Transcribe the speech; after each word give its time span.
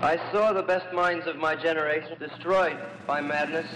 I 0.00 0.16
saw 0.30 0.52
the 0.52 0.62
best 0.62 0.86
minds 0.94 1.26
of 1.26 1.36
my 1.36 1.56
generation 1.56 2.16
destroyed 2.20 2.76
by 3.06 3.20
madness. 3.20 3.66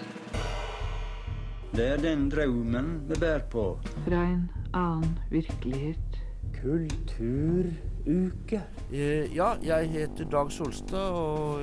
Det 1.74 1.86
er 1.86 1.96
den 1.96 2.28
drømmen 2.30 3.02
vi 3.08 3.14
bærer 3.20 3.40
på. 3.50 3.78
Fra 4.06 4.20
en 4.28 4.50
annen 4.74 5.18
virkelighet. 5.30 6.18
Kulturuke. 6.60 8.60
Eh, 8.92 9.34
Ja, 9.34 9.54
jeg 9.62 9.88
heter 9.90 10.24
Dag 10.30 10.52
Solstad, 10.52 11.10
og 11.10 11.60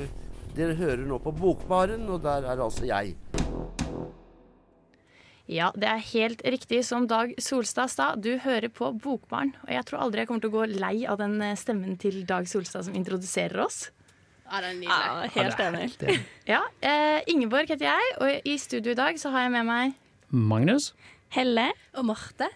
dere 0.57 0.75
hører 0.75 1.05
nå 1.07 1.17
på 1.23 1.31
Bokbaren, 1.31 2.09
og 2.09 2.21
der 2.23 2.43
er 2.43 2.59
altså 2.59 2.85
jeg. 2.85 3.15
Ja, 5.47 5.71
det 5.75 5.87
er 5.87 6.03
helt 6.11 6.41
riktig 6.45 6.83
som 6.85 7.07
Dag 7.07 7.31
Solstad 7.39 7.87
sa. 7.87 8.15
Du 8.15 8.37
hører 8.37 8.67
på 8.67 8.91
Bokbaren. 8.91 9.55
Og 9.63 9.71
jeg 9.71 9.85
tror 9.85 9.99
aldri 10.03 10.19
jeg 10.19 10.27
kommer 10.27 10.41
til 10.41 10.51
å 10.51 10.57
gå 10.59 10.65
lei 10.83 11.05
av 11.07 11.17
den 11.23 11.39
eh, 11.41 11.55
stemmen 11.55 11.95
til 11.97 12.25
Dag 12.27 12.43
Solstad 12.47 12.83
som 12.89 12.95
introduserer 12.99 13.63
oss. 13.63 13.91
Ja, 14.49 14.61
det 14.63 14.69
er 14.69 14.77
nydelig. 14.79 14.89
Ja, 14.89 15.27
helt 15.35 15.59
enig. 15.61 16.19
Ja, 16.47 16.61
eh, 16.81 17.19
Ingeborg 17.27 17.69
heter 17.69 17.85
jeg, 17.85 18.01
og 18.21 18.41
i 18.45 18.57
studio 18.57 18.91
i 18.91 18.97
dag 18.97 19.19
så 19.21 19.29
har 19.29 19.45
jeg 19.45 19.51
med 19.51 19.67
meg 19.67 19.93
Magnus? 20.29 20.93
Helle. 21.29 21.67
Og 21.93 22.05
Marte. 22.05 22.49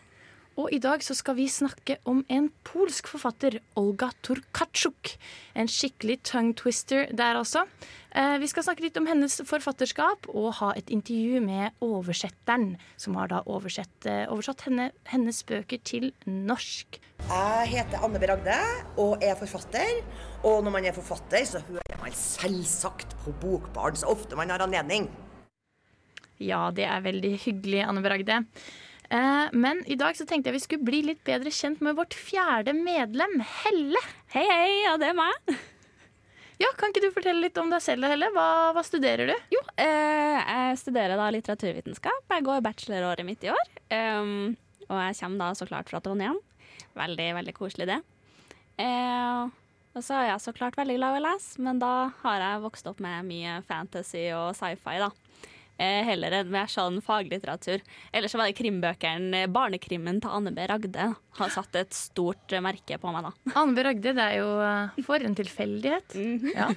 Og 0.54 0.70
i 0.70 0.78
dag 0.78 1.02
så 1.02 1.16
skal 1.18 1.34
vi 1.40 1.48
snakke 1.50 1.96
om 2.06 2.20
en 2.30 2.52
polsk 2.68 3.08
forfatter, 3.10 3.56
Olga 3.80 4.12
Turkatsjuk. 4.22 5.16
En 5.58 5.70
skikkelig 5.72 6.20
tongue 6.30 6.54
twister 6.60 7.10
der 7.10 7.40
også. 7.40 7.64
Eh, 8.14 8.36
vi 8.38 8.50
skal 8.52 8.68
snakke 8.68 8.86
litt 8.86 9.00
om 9.02 9.10
hennes 9.10 9.40
forfatterskap 9.50 10.30
og 10.30 10.52
ha 10.60 10.70
et 10.78 10.94
intervju 10.94 11.42
med 11.42 11.74
oversetteren, 11.82 12.76
som 13.02 13.18
har 13.18 13.34
da 13.34 13.42
oversett, 13.50 14.06
eh, 14.06 14.30
oversatt 14.30 14.62
henne, 14.68 14.92
hennes 15.10 15.42
bøker 15.42 15.82
til 15.84 16.14
norsk. 16.28 17.02
Jeg 17.24 17.68
heter 17.74 18.06
Anne 18.06 18.20
B. 18.20 18.30
Ragde 18.30 18.62
og 18.98 19.24
er 19.24 19.34
forfatter. 19.34 20.06
Og 20.44 20.64
når 20.64 20.72
man 20.72 20.86
er 20.86 20.94
forfatter, 20.94 21.46
så 21.46 21.66
hører 21.66 21.98
man 22.00 22.12
selvsagt 22.12 23.18
på 23.26 23.34
Bokbarn 23.42 23.96
så 23.96 24.06
ofte 24.06 24.36
man 24.36 24.50
har 24.50 24.60
anledning. 24.60 25.10
Ja, 26.38 26.70
det 26.70 26.86
er 26.86 27.02
veldig 27.02 27.40
hyggelig, 27.42 27.88
Anne 27.88 28.04
Bragde. 28.04 28.44
Eh, 28.44 28.92
men 29.54 29.84
i 29.92 29.98
dag 30.00 30.16
så 30.18 30.26
tenkte 30.26 30.50
jeg 30.50 30.58
vi 30.58 30.64
skulle 30.64 30.88
bli 30.88 31.02
litt 31.10 31.24
bedre 31.28 31.52
kjent 31.54 31.82
med 31.86 31.98
vårt 32.00 32.16
fjerde 32.18 32.74
medlem, 32.78 33.40
Helle. 33.64 34.02
Hei, 34.34 34.46
hei, 34.48 34.72
ja, 34.86 34.98
det 35.02 35.12
er 35.12 35.18
meg. 35.18 35.54
Ja, 36.62 36.70
Kan 36.78 36.94
ikke 36.94 37.04
du 37.04 37.14
fortelle 37.16 37.42
litt 37.44 37.58
om 37.60 37.72
deg 37.74 37.82
selv, 37.84 38.08
Helle? 38.08 38.30
Hva, 38.34 38.72
hva 38.76 38.84
studerer 38.86 39.28
du? 39.28 39.34
Jo, 39.52 39.60
eh, 39.82 40.38
jeg 40.40 40.78
studerer 40.80 41.20
da 41.20 41.30
litteraturvitenskap. 41.34 42.30
Jeg 42.30 42.46
går 42.46 42.62
bacheloråret 42.64 43.28
mitt 43.28 43.44
i 43.44 43.52
år. 43.52 43.72
Um, 43.90 44.54
og 44.88 44.96
jeg 45.02 45.18
kommer 45.20 45.42
da 45.42 45.50
så 45.58 45.68
klart 45.68 45.92
fra 45.92 46.02
Trondheim. 46.04 46.40
Veldig, 46.98 47.28
veldig 47.40 47.56
koselig 47.58 47.90
det. 47.90 48.00
Eh, 48.82 49.50
og 49.94 50.02
så 50.06 50.18
er 50.18 50.30
jeg 50.32 50.42
så 50.46 50.54
klart 50.56 50.78
veldig 50.78 50.96
glad 50.98 51.18
i 51.18 51.22
å 51.22 51.26
lese, 51.28 51.62
men 51.62 51.82
da 51.82 51.94
har 52.24 52.42
jeg 52.42 52.64
vokst 52.64 52.88
opp 52.90 53.02
med 53.04 53.28
mye 53.28 53.60
fantasy 53.68 54.28
og 54.34 54.56
sci-fi, 54.58 54.98
da. 55.04 55.12
Eh, 55.82 56.04
heller 56.06 56.30
enn 56.38 56.52
mer 56.54 56.68
sånn 56.70 57.00
faglitteratur. 57.02 57.82
Ellers 58.14 58.32
så 58.32 58.38
var 58.38 58.46
det 58.46 58.54
krimbøkene, 58.60 59.40
barnekrimmen 59.50 60.20
til 60.22 60.30
Anne 60.30 60.52
B. 60.54 60.62
Ragde, 60.70 61.08
har 61.40 61.50
satt 61.56 61.74
et 61.80 61.96
stort 61.98 62.54
eh, 62.54 62.62
merke 62.62 63.00
på 63.02 63.10
meg, 63.12 63.26
da. 63.26 63.32
Anne 63.58 63.74
B. 63.74 63.82
Ragde, 63.88 64.14
det 64.14 64.28
er 64.28 64.38
jo 64.38 64.52
eh, 64.62 65.00
for 65.08 65.26
en 65.26 65.34
tilfeldighet. 65.40 66.14
ja. 66.54 66.68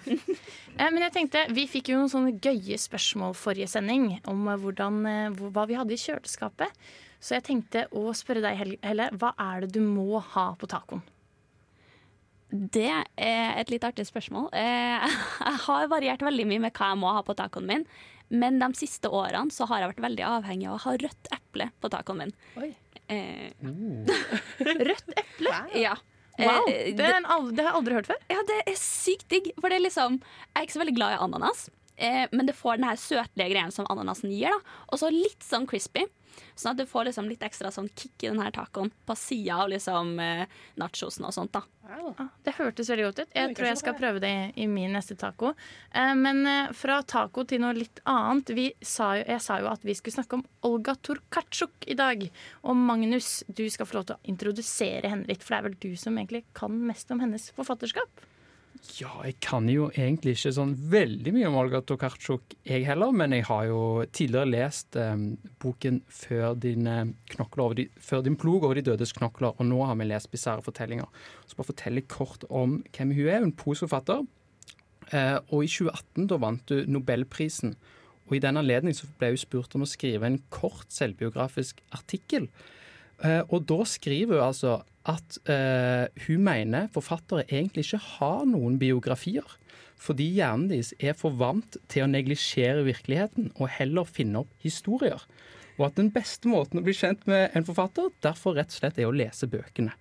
Eh, 0.76 0.88
Men 0.90 1.02
jeg 1.04 1.12
tenkte, 1.18 1.44
vi 1.52 1.66
fikk 1.68 1.92
jo 1.92 1.98
noen 2.00 2.10
sånne 2.12 2.32
gøye 2.40 2.78
spørsmål 2.80 3.36
forrige 3.36 3.68
sending 3.74 4.08
om 4.32 4.48
eh, 4.48 4.56
hvordan, 4.64 5.02
eh, 5.12 5.42
hva 5.52 5.66
vi 5.68 5.76
hadde 5.76 5.92
i 5.92 6.00
kjøleskapet. 6.00 6.72
Så 7.20 7.36
jeg 7.36 7.46
tenkte 7.50 7.84
å 7.96 8.08
spørre 8.16 8.42
deg, 8.44 8.80
Helle, 8.84 9.10
hva 9.20 9.34
er 9.40 9.64
det 9.66 9.74
du 9.76 9.80
må 9.84 10.20
ha 10.34 10.50
på 10.56 10.68
tacoen? 10.72 11.04
Det 12.50 12.86
er 13.18 13.56
et 13.58 13.70
litt 13.72 13.84
artig 13.84 14.04
spørsmål. 14.06 14.48
Eh, 14.54 15.06
Jeg 15.46 15.62
har 15.66 15.88
variert 15.90 16.22
veldig 16.22 16.44
mye 16.48 16.62
med 16.68 16.76
hva 16.78 16.92
jeg 16.92 17.00
må 17.00 17.10
ha 17.12 17.22
på 17.26 17.34
tacoen 17.36 17.66
min. 17.68 17.82
Men 18.28 18.58
de 18.58 18.72
siste 18.74 19.08
årene 19.08 19.52
så 19.54 19.66
har 19.70 19.80
jeg 19.84 19.92
vært 19.94 20.04
veldig 20.06 20.24
avhengig 20.26 20.66
av 20.68 20.74
å 20.78 20.82
ha 20.86 20.96
rødt 20.98 21.28
eple 21.36 21.68
på 21.80 21.90
tacoen 21.92 22.18
min. 22.24 22.32
Oi. 22.58 22.72
Eh, 23.06 23.52
Rødt 24.90 25.12
eple? 25.16 25.56
ja. 25.78 25.96
Wow, 26.36 26.66
Eh, 26.68 26.90
det, 26.92 27.00
er 27.00 27.14
en, 27.16 27.24
al- 27.32 27.48
det 27.56 27.62
har 27.64 27.70
jeg 27.70 27.78
aldri 27.78 27.94
hørt 27.96 28.08
før. 28.10 28.18
Ja, 28.28 28.42
det 28.44 28.56
er 28.68 28.74
sykt 28.76 29.24
digg. 29.32 29.46
For 29.56 29.72
det 29.72 29.78
er 29.78 29.84
liksom 29.86 30.18
Jeg 30.20 30.58
er 30.58 30.66
ikke 30.66 30.74
så 30.74 30.82
veldig 30.82 30.94
glad 30.98 31.14
i 31.14 31.20
ananas. 31.24 31.62
Eh, 31.96 32.26
men 32.36 32.44
det 32.50 32.52
får 32.58 32.76
den 32.76 32.84
her 32.90 32.98
søtlige 33.00 33.46
greien 33.54 33.72
som 33.72 33.86
ananasen 33.88 34.28
gir. 34.34 34.52
da 34.52 34.82
Og 34.92 35.00
så 35.00 35.08
litt 35.08 35.40
sånn 35.46 35.64
crispy. 35.70 36.02
Sånn 36.54 36.74
at 36.74 36.82
du 36.82 36.86
får 36.88 37.08
liksom 37.10 37.30
litt 37.30 37.44
ekstra 37.46 37.72
sånn 37.74 37.88
kick 37.94 38.24
i 38.24 38.30
denne 38.30 38.50
tacoen 38.54 38.92
på 39.06 39.16
sida 39.18 39.62
av 39.62 39.72
liksom 39.72 40.18
eh, 40.22 40.44
nachosen 40.80 41.28
og 41.28 41.34
sånt. 41.36 41.56
da 41.56 41.64
Ah, 41.86 42.26
Det 42.42 42.56
hørtes 42.56 42.88
veldig 42.90 43.04
godt 43.06 43.20
ut. 43.22 43.34
Jeg 43.36 43.54
tror 43.54 43.68
jeg 43.68 43.78
skal 43.78 43.94
prøve 43.98 44.20
det 44.22 44.30
i, 44.30 44.64
i 44.64 44.66
min 44.70 44.94
neste 44.96 45.14
taco. 45.18 45.52
Eh, 45.94 46.14
men 46.18 46.42
eh, 46.50 46.72
fra 46.74 46.98
taco 47.06 47.44
til 47.46 47.62
noe 47.62 47.76
litt 47.76 48.00
annet. 48.10 48.50
Vi 48.56 48.66
sa 48.82 49.12
jo, 49.20 49.26
jeg 49.28 49.44
sa 49.44 49.60
jo 49.62 49.70
at 49.70 49.86
vi 49.86 49.94
skulle 49.94 50.16
snakke 50.18 50.40
om 50.40 50.44
Olga 50.66 50.96
Torkatsjuk 50.98 51.86
i 51.86 51.94
dag. 51.98 52.26
Og 52.66 52.78
Magnus, 52.80 53.44
du 53.46 53.64
skal 53.70 53.86
få 53.86 54.00
lov 54.00 54.08
til 54.08 54.18
å 54.18 54.32
introdusere 54.32 55.12
henne 55.12 55.30
litt, 55.30 55.44
for 55.46 55.54
det 55.54 55.60
er 55.60 55.68
vel 55.68 55.78
du 55.86 55.92
som 56.00 56.18
egentlig 56.18 56.42
kan 56.58 56.74
mest 56.90 57.12
om 57.14 57.22
hennes 57.22 57.52
forfatterskap? 57.54 58.26
Ja, 58.96 59.10
jeg 59.26 59.36
kan 59.42 59.66
jo 59.68 59.88
egentlig 59.90 60.36
ikke 60.36 60.52
sånn 60.56 60.72
veldig 60.92 61.32
mye 61.34 61.48
om 61.50 61.56
Olga 61.60 61.80
Tokarczuk, 61.84 62.54
jeg 62.66 62.86
heller, 62.86 63.10
men 63.12 63.34
jeg 63.34 63.44
har 63.48 63.66
jo 63.68 63.80
tidligere 64.14 64.48
lest 64.48 64.96
eh, 65.00 65.14
boken 65.62 65.98
før 66.08 66.54
din, 66.62 66.86
eh, 66.88 67.10
de, 67.80 67.86
før 68.00 68.24
din 68.24 68.38
plog 68.40 68.64
over 68.64 68.78
de 68.78 68.86
dødes 68.86 69.12
knokler, 69.16 69.52
og 69.56 69.68
nå 69.68 69.82
har 69.88 69.98
vi 70.00 70.06
lest 70.08 70.30
bisarre 70.32 70.64
fortellinger. 70.64 71.10
Så 71.44 71.58
bare 71.58 71.70
fortelle 71.72 72.06
kort 72.06 72.46
om 72.48 72.78
hvem 72.96 73.12
hun 73.16 73.26
er. 73.26 73.42
Hun 73.44 73.52
er 73.52 73.60
posforfatter. 73.64 74.24
Eh, 75.12 75.36
og 75.50 75.66
i 75.66 75.70
2018 75.70 76.30
da 76.32 76.40
vant 76.42 76.64
du 76.70 76.86
Nobelprisen. 76.90 77.76
Og 78.26 78.38
i 78.38 78.42
den 78.42 78.58
anledning 78.58 78.96
så 78.96 79.08
ble 79.20 79.34
hun 79.34 79.42
spurt 79.42 79.76
om 79.78 79.84
å 79.84 79.90
skrive 79.90 80.26
en 80.26 80.40
kort 80.50 80.88
selvbiografisk 80.94 81.82
artikkel. 81.94 82.48
Eh, 83.24 83.42
og 83.48 83.64
da 83.68 83.80
skriver 83.88 84.36
hun 84.36 84.48
altså 84.48 84.80
at 85.06 85.38
eh, 85.48 86.08
hun 86.26 86.42
mener 86.44 86.90
forfattere 86.94 87.46
egentlig 87.46 87.86
ikke 87.86 88.02
har 88.18 88.46
noen 88.48 88.78
biografier. 88.80 89.46
Fordi 89.96 90.26
hjernen 90.36 90.68
deres 90.70 90.92
er 91.00 91.16
for 91.16 91.36
vant 91.38 91.78
til 91.88 92.04
å 92.04 92.10
neglisjere 92.10 92.84
virkeligheten 92.84 93.52
og 93.56 93.70
heller 93.78 94.08
finne 94.08 94.42
opp 94.42 94.50
historier. 94.64 95.22
Og 95.76 95.88
at 95.88 96.00
den 96.00 96.10
beste 96.12 96.48
måten 96.48 96.80
å 96.80 96.84
bli 96.84 96.94
kjent 96.96 97.24
med 97.28 97.54
en 97.56 97.64
forfatter 97.64 98.10
derfor 98.24 98.56
rett 98.56 98.72
og 98.72 98.80
slett 98.80 99.00
er 99.00 99.08
å 99.08 99.14
lese 99.14 99.48
bøkene. 99.48 99.94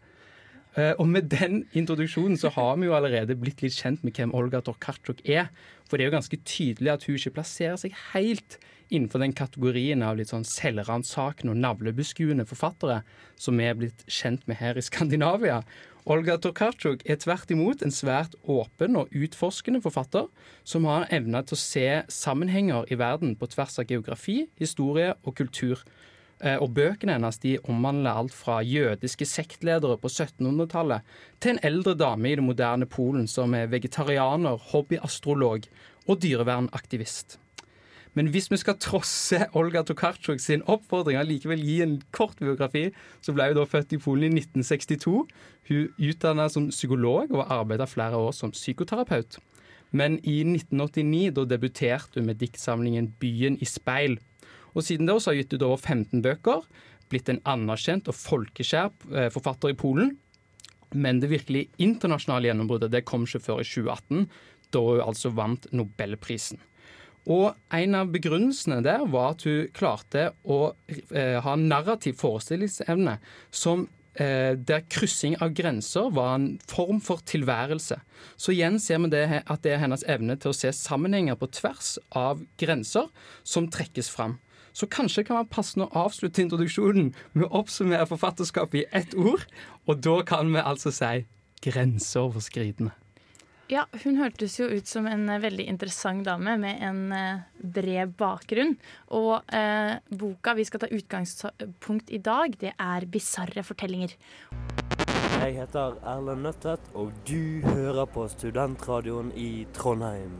Eh, 0.75 0.92
og 1.00 1.08
med 1.08 1.30
den 1.31 1.64
introduksjonen 1.78 2.40
så 2.40 2.52
har 2.56 2.75
vi 2.80 2.90
jo 2.90 2.96
allerede 2.98 3.38
blitt 3.40 3.64
litt 3.64 3.78
kjent 3.78 4.04
med 4.04 4.18
hvem 4.18 4.34
Olga 4.36 4.59
Torkarczuk 4.66 5.24
er. 5.24 5.48
For 5.88 5.96
det 5.96 6.06
er 6.06 6.12
jo 6.12 6.18
ganske 6.18 6.42
tydelig 6.44 6.92
at 6.92 7.06
hun 7.08 7.20
ikke 7.20 7.38
plasserer 7.38 7.80
seg 7.80 7.96
helt 8.12 8.59
innenfor 8.90 9.22
den 9.23 9.34
kategorien 9.35 10.03
av 10.06 10.18
litt 10.19 10.31
sånn 10.34 10.46
selvransakende 10.47 11.53
og 11.53 11.62
navlebeskuende 11.63 12.46
forfattere 12.50 13.01
som 13.40 13.57
vi 13.57 13.68
er 13.68 13.78
blitt 13.79 14.06
kjent 14.07 14.46
med 14.50 14.59
her 14.62 14.78
i 14.78 14.84
Skandinavia. 14.85 15.62
Olga 16.06 16.35
Tokarczuk 16.38 17.01
er 17.09 17.18
tvert 17.18 17.50
imot 17.50 17.81
en 17.81 17.94
svært 17.94 18.35
åpen 18.45 18.94
og 19.00 19.13
utforskende 19.16 19.81
forfatter 19.81 20.28
som 20.68 20.85
har 20.85 21.07
evne 21.09 21.41
til 21.41 21.57
å 21.57 21.62
se 21.63 21.88
sammenhenger 22.13 22.91
i 22.94 22.97
verden 23.00 23.34
på 23.40 23.50
tvers 23.50 23.79
av 23.81 23.90
geografi, 23.90 24.44
historie 24.62 25.16
og 25.24 25.34
kultur. 25.40 25.81
Eh, 26.44 26.59
Og 26.62 26.69
bøkene 26.75 27.16
hennes 27.16 27.40
de 27.41 27.56
omhandler 27.63 28.19
alt 28.22 28.35
fra 28.38 28.59
jødiske 28.62 29.25
sektledere 29.25 29.97
på 29.97 30.12
1700-tallet 30.12 31.01
til 31.40 31.56
en 31.56 31.63
eldre 31.63 31.95
dame 31.97 32.29
i 32.29 32.35
det 32.35 32.44
moderne 32.44 32.85
Polen 32.85 33.25
som 33.25 33.56
er 33.56 33.72
vegetarianer, 33.72 34.62
hobbyastrolog 34.74 35.66
og 36.06 36.22
dyrevernaktivist. 36.22 37.40
Men 38.16 38.30
hvis 38.31 38.48
vi 38.48 38.58
skal 38.62 38.78
trosse 38.80 39.42
Olga 39.59 39.81
Tokarczuk 39.84 40.40
sin 40.40 40.64
oppfordring 40.72 41.18
og 41.20 41.28
likevel 41.28 41.59
gi 41.59 41.81
en 41.84 41.98
kort 42.16 42.40
biografi, 42.40 42.88
så 43.20 43.36
ble 43.36 43.50
hun 43.50 43.58
da 43.59 43.66
født 43.68 43.98
i 43.98 44.00
Polen 44.00 44.38
i 44.38 44.44
1962. 44.46 45.26
Hun 45.68 45.90
utdanna 46.00 46.48
som 46.52 46.70
psykolog 46.72 47.34
og 47.36 47.52
arbeida 47.52 47.88
flere 47.90 48.16
år 48.16 48.31
som 48.38 48.54
psykoterapeut. 48.56 49.36
Men 49.92 50.18
i 50.24 50.39
1989 50.48 51.34
da 51.36 51.45
debuterte 51.50 52.19
hun 52.19 52.30
med 52.30 52.39
diktsamlingen 52.39 53.13
'Byen 53.19 53.60
i 53.60 53.68
speil'. 53.68 54.19
Og 54.75 54.84
siden 54.84 55.07
da 55.07 55.13
har 55.13 55.34
hun 55.34 55.42
gitt 55.42 55.54
ut 55.54 55.68
over 55.68 55.78
15 55.78 56.22
bøker, 56.22 56.63
blitt 57.10 57.30
en 57.30 57.42
anerkjent 57.45 58.07
og 58.07 58.16
folkeskjær 58.16 58.92
eh, 59.13 59.30
forfatter 59.30 59.72
i 59.72 59.78
Polen. 59.78 60.18
Men 60.94 61.19
det 61.19 61.30
virkelig 61.30 61.68
internasjonale 61.78 62.48
gjennombruddet 62.48 62.92
det 62.92 63.06
kom 63.06 63.28
ikke 63.28 63.44
før 63.44 63.60
i 63.60 63.68
2018, 63.68 64.30
da 64.72 64.80
hun 64.80 65.04
altså 65.04 65.31
vant 65.36 65.68
Nobelprisen. 65.72 66.60
Og 67.25 67.56
en 67.74 67.98
av 67.98 68.12
begrunnelsene 68.13 68.83
der 68.86 69.06
var 69.10 69.33
at 69.33 69.45
hun 69.48 69.69
klarte 69.74 70.30
å 70.44 70.75
eh, 70.88 71.42
ha 71.42 71.54
en 71.56 71.68
narrativ 71.72 72.19
forestillingsevne 72.22 73.18
som 73.50 73.88
eh, 74.13 74.54
der 74.54 74.86
kryssing 74.92 75.38
av 75.42 75.56
grenser 75.57 76.12
var 76.13 76.36
en 76.38 76.48
form 76.69 77.01
for 77.01 77.24
tilværelse. 77.25 77.98
Så 78.38 78.54
igjen 78.54 78.77
ser 78.81 79.01
vi 79.01 79.13
det, 79.16 79.25
at 79.42 79.63
det 79.66 79.74
er 79.74 79.81
hennes 79.81 80.06
evne 80.07 80.38
til 80.38 80.54
å 80.54 80.57
se 80.57 80.69
sammenhenger 80.75 81.39
på 81.39 81.50
tvers 81.57 81.95
av 82.13 82.44
grenser 82.62 83.10
som 83.44 83.72
trekkes 83.74 84.12
fram. 84.13 84.38
Så 84.75 84.89
kanskje 84.92 85.24
kan 85.24 85.39
man 85.39 85.48
passende 85.48 85.88
å 85.88 86.04
avslutte 86.04 86.44
introduksjonen 86.44 87.13
med 87.33 87.48
å 87.48 87.62
oppsummere 87.62 88.10
forfatterskapet 88.10 88.81
i 88.81 88.89
ett 88.92 89.16
ord. 89.16 89.48
Og 89.88 90.04
da 90.04 90.19
kan 90.27 90.51
vi 90.51 90.60
altså 90.60 90.92
si 90.92 91.24
grenseoverskridende. 91.63 92.92
Ja, 93.65 93.88
hun 94.03 94.19
hørtes 94.19 94.59
jo 94.59 94.67
ut 94.69 94.85
som 94.85 95.07
en 95.09 95.23
eh, 95.25 95.41
veldig 95.41 95.63
interessant 95.71 96.21
dame 96.27 96.53
med 96.62 96.81
en 96.85 97.00
eh, 97.15 97.45
bred 97.57 98.12
bakgrunn. 98.19 98.75
Og 99.17 99.39
eh, 99.50 99.95
boka 100.13 100.53
vi 100.53 100.65
skal 100.69 100.83
ta 100.83 100.89
utgangspunkt 100.94 102.12
i 102.13 102.19
dag, 102.21 102.53
det 102.62 102.75
er 102.77 103.07
'Bisarre 103.09 103.65
fortellinger'. 103.65 104.13
Jeg 105.41 105.57
heter 105.57 105.97
Erlend 106.06 106.45
Nøttet, 106.45 106.85
og 106.94 107.09
du 107.25 107.65
hører 107.65 108.06
på 108.06 108.27
Studentradioen 108.29 109.33
i 109.33 109.65
Trondheim. 109.73 110.38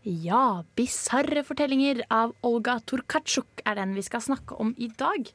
Ja, 0.00 0.64
'Bisarre 0.76 1.44
fortellinger' 1.44 2.06
av 2.08 2.32
Olga 2.40 2.80
Torkatsjuk 2.88 3.60
er 3.66 3.76
den 3.76 3.92
vi 3.92 4.06
skal 4.06 4.24
snakke 4.24 4.56
om 4.56 4.72
i 4.78 4.88
dag. 4.88 5.28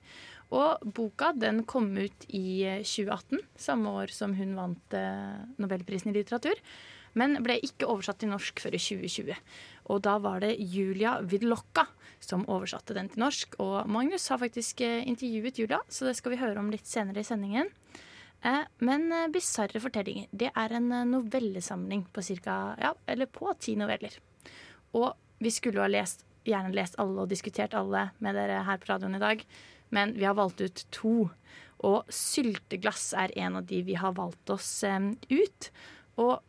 Og 0.51 0.81
boka 0.95 1.31
den 1.37 1.63
kom 1.69 1.91
ut 1.97 2.25
i 2.27 2.63
eh, 2.67 2.81
2018, 2.83 3.39
samme 3.55 3.93
år 4.01 4.11
som 4.15 4.35
hun 4.35 4.57
vant 4.57 4.97
eh, 4.97 5.37
Nobelprisen 5.61 6.11
i 6.11 6.17
litteratur. 6.19 6.59
Men 7.17 7.41
ble 7.43 7.57
ikke 7.59 7.89
oversatt 7.91 8.21
til 8.21 8.31
norsk 8.31 8.61
før 8.63 8.75
i 8.77 8.79
2020. 8.79 9.35
Og 9.91 9.99
da 10.05 10.15
var 10.23 10.43
det 10.43 10.53
Julia 10.59 11.17
Vidlokka 11.27 11.85
som 12.23 12.45
oversatte 12.51 12.95
den 12.95 13.09
til 13.11 13.23
norsk. 13.25 13.57
Og 13.63 13.89
Magnus 13.91 14.29
har 14.31 14.39
faktisk 14.41 14.83
eh, 14.85 15.01
intervjuet 15.07 15.59
Julia, 15.59 15.81
så 15.91 16.07
det 16.07 16.15
skal 16.19 16.35
vi 16.35 16.41
høre 16.43 16.59
om 16.61 16.71
litt 16.71 16.87
senere 16.87 17.23
i 17.23 17.27
sendingen. 17.27 17.71
Eh, 18.41 18.63
Men 18.79 19.11
eh, 19.11 19.27
'Bisarre 19.27 19.81
fortellinger' 19.81 20.29
det 20.31 20.51
er 20.55 20.73
en 20.73 20.91
eh, 20.91 21.05
novellesamling 21.05 22.07
på 22.13 22.23
cirka, 22.25 22.75
ja, 22.81 22.93
eller 23.07 23.25
på 23.25 23.53
ti 23.59 23.75
noveller. 23.75 24.17
Og 24.93 25.13
vi 25.39 25.51
skulle 25.51 25.77
jo 25.77 25.85
ha 25.85 25.91
lest, 25.91 26.25
gjerne 26.45 26.73
lest 26.73 26.97
alle 26.99 27.21
og 27.21 27.29
diskutert 27.29 27.75
alle 27.77 28.09
med 28.19 28.35
dere 28.35 28.63
her 28.65 28.77
på 28.81 28.89
radioen 28.89 29.15
i 29.15 29.21
dag, 29.21 29.43
men 29.95 30.15
vi 30.17 30.27
har 30.27 30.37
valgt 30.39 30.61
ut 30.61 30.85
to. 30.91 31.15
Og 31.81 32.05
'Sylteglass' 32.07 33.13
er 33.17 33.33
en 33.41 33.57
av 33.57 33.65
de 33.65 33.81
vi 33.83 33.97
har 33.97 34.13
valgt 34.17 34.49
oss 34.53 34.83
eh, 34.83 35.11
ut. 35.31 35.69
Og 36.21 36.39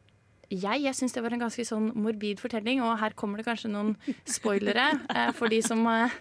jeg, 0.52 0.82
jeg 0.84 0.96
syns 0.96 1.14
det 1.16 1.22
var 1.24 1.32
en 1.32 1.44
ganske 1.46 1.64
sånn 1.64 1.88
morbid 1.96 2.40
fortelling, 2.42 2.82
og 2.84 2.98
her 3.00 3.14
kommer 3.16 3.40
det 3.40 3.46
kanskje 3.46 3.70
noen 3.72 3.94
spoilere 4.28 4.90
eh, 5.16 5.30
for 5.36 5.52
de 5.52 5.62
som, 5.64 5.80
eh, 5.88 6.12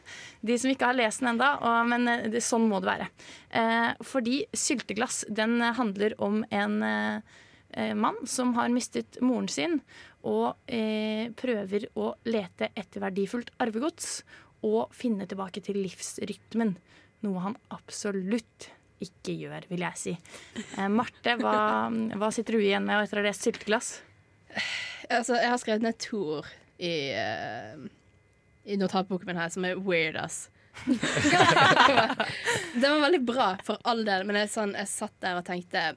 de 0.45 0.57
som 0.61 0.71
ikke 0.71 0.87
har 0.87 0.97
lest 0.97 1.23
den 1.23 1.33
ennå, 1.33 1.73
men 1.89 2.07
eh, 2.07 2.27
det, 2.31 2.43
sånn 2.45 2.69
må 2.71 2.79
det 2.81 2.91
være. 2.93 3.09
Eh, 3.49 3.89
fordi 4.07 4.45
'Sylteglass' 4.55 5.25
den 5.27 5.59
handler 5.61 6.15
om 6.23 6.45
en 6.49 6.79
eh, 6.87 7.91
mann 7.95 8.23
som 8.27 8.55
har 8.55 8.71
mistet 8.71 9.19
moren 9.23 9.51
sin, 9.51 9.81
og 10.27 10.55
eh, 10.69 11.31
prøver 11.35 11.89
å 11.99 12.13
lete 12.29 12.71
etter 12.77 13.03
verdifullt 13.03 13.51
arvegods 13.63 14.21
og 14.67 14.93
finne 14.93 15.25
tilbake 15.27 15.63
til 15.65 15.79
livsrytmen. 15.81 16.75
Noe 17.25 17.43
han 17.43 17.57
absolutt 17.73 18.71
ikke 19.01 19.33
gjør, 19.33 19.65
vil 19.71 19.83
jeg 19.85 19.97
si. 19.97 20.13
Eh, 20.77 20.89
Marte, 20.91 21.35
hva, 21.41 21.89
hva 21.89 22.29
sitter 22.33 22.57
du 22.57 22.63
igjen 22.63 22.85
med 22.85 23.01
etter 23.01 23.19
å 23.19 23.23
ha 23.23 23.29
lest 23.29 23.45
'Sylteglass'? 23.45 23.91
Altså, 25.11 25.35
jeg 25.39 25.49
har 25.49 25.59
skrevet 25.61 25.85
ned 25.85 25.97
to 26.01 26.19
ord 26.37 26.49
i, 26.81 27.13
uh, 27.15 27.77
i 28.65 28.77
notatboken 28.79 29.27
min 29.29 29.39
her, 29.41 29.49
som 29.53 29.65
er 29.67 29.79
weird, 29.81 30.17
ass. 30.19 30.49
det 32.75 32.87
var 32.87 33.01
veldig 33.01 33.21
bra, 33.27 33.49
for 33.65 33.81
all 33.83 34.05
del, 34.07 34.23
men 34.27 34.39
jeg, 34.39 34.53
sånn, 34.53 34.73
jeg 34.77 34.87
satt 34.87 35.17
der 35.23 35.41
og 35.41 35.45
tenkte 35.49 35.91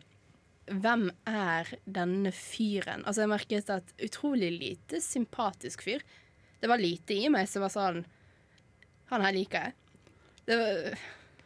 Hvem 0.65 1.11
er 1.29 1.69
denne 1.85 2.33
fyren? 2.33 3.05
Altså, 3.05 3.23
jeg 3.23 3.33
merket 3.35 3.71
at 3.71 3.93
utrolig 4.03 4.49
lite 4.55 5.01
sympatisk 5.05 5.85
fyr. 5.85 6.01
Det 6.59 6.71
var 6.71 6.81
lite 6.81 7.13
i 7.15 7.29
meg 7.29 7.51
som 7.51 7.67
var 7.67 7.73
sånn 7.75 8.01
Han 9.13 9.25
her 9.27 9.37
liker 9.37 9.67
jeg. 9.67 9.77
Det 10.47 10.61
var 10.61 10.95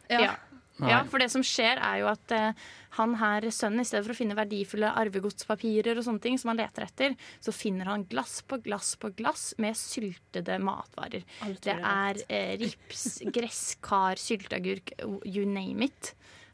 Ja. 0.08 0.20
Ja. 0.20 0.36
Ja, 0.78 0.98
for 1.10 1.18
det 1.18 1.26
som 1.32 1.42
skjer 1.42 1.80
er 1.82 1.96
jo 2.02 2.06
at 2.06 2.32
eh, 2.34 2.58
han 3.00 3.16
her, 3.18 3.42
sønnen, 3.50 3.82
i 3.82 3.86
stedet 3.88 4.04
for 4.06 4.14
å 4.14 4.18
finne 4.18 4.36
verdifulle 4.38 4.92
arvegodspapirer 5.00 5.98
og 5.98 6.06
sånne 6.06 6.22
ting 6.22 6.38
som 6.38 6.52
han 6.52 6.60
leter 6.60 6.86
etter, 6.86 7.16
så 7.42 7.54
finner 7.54 7.90
han 7.90 8.04
glass 8.10 8.36
på 8.46 8.60
glass 8.62 8.92
på 9.00 9.10
glass 9.18 9.50
med 9.58 9.74
syltede 9.78 10.60
matvarer. 10.62 11.26
Det 11.64 11.74
er 11.74 12.22
eh, 12.28 12.54
rips, 12.62 13.18
gresskar, 13.34 14.22
sylteagurk, 14.22 14.94
you 15.26 15.42
name 15.50 15.90
it. 15.90 16.12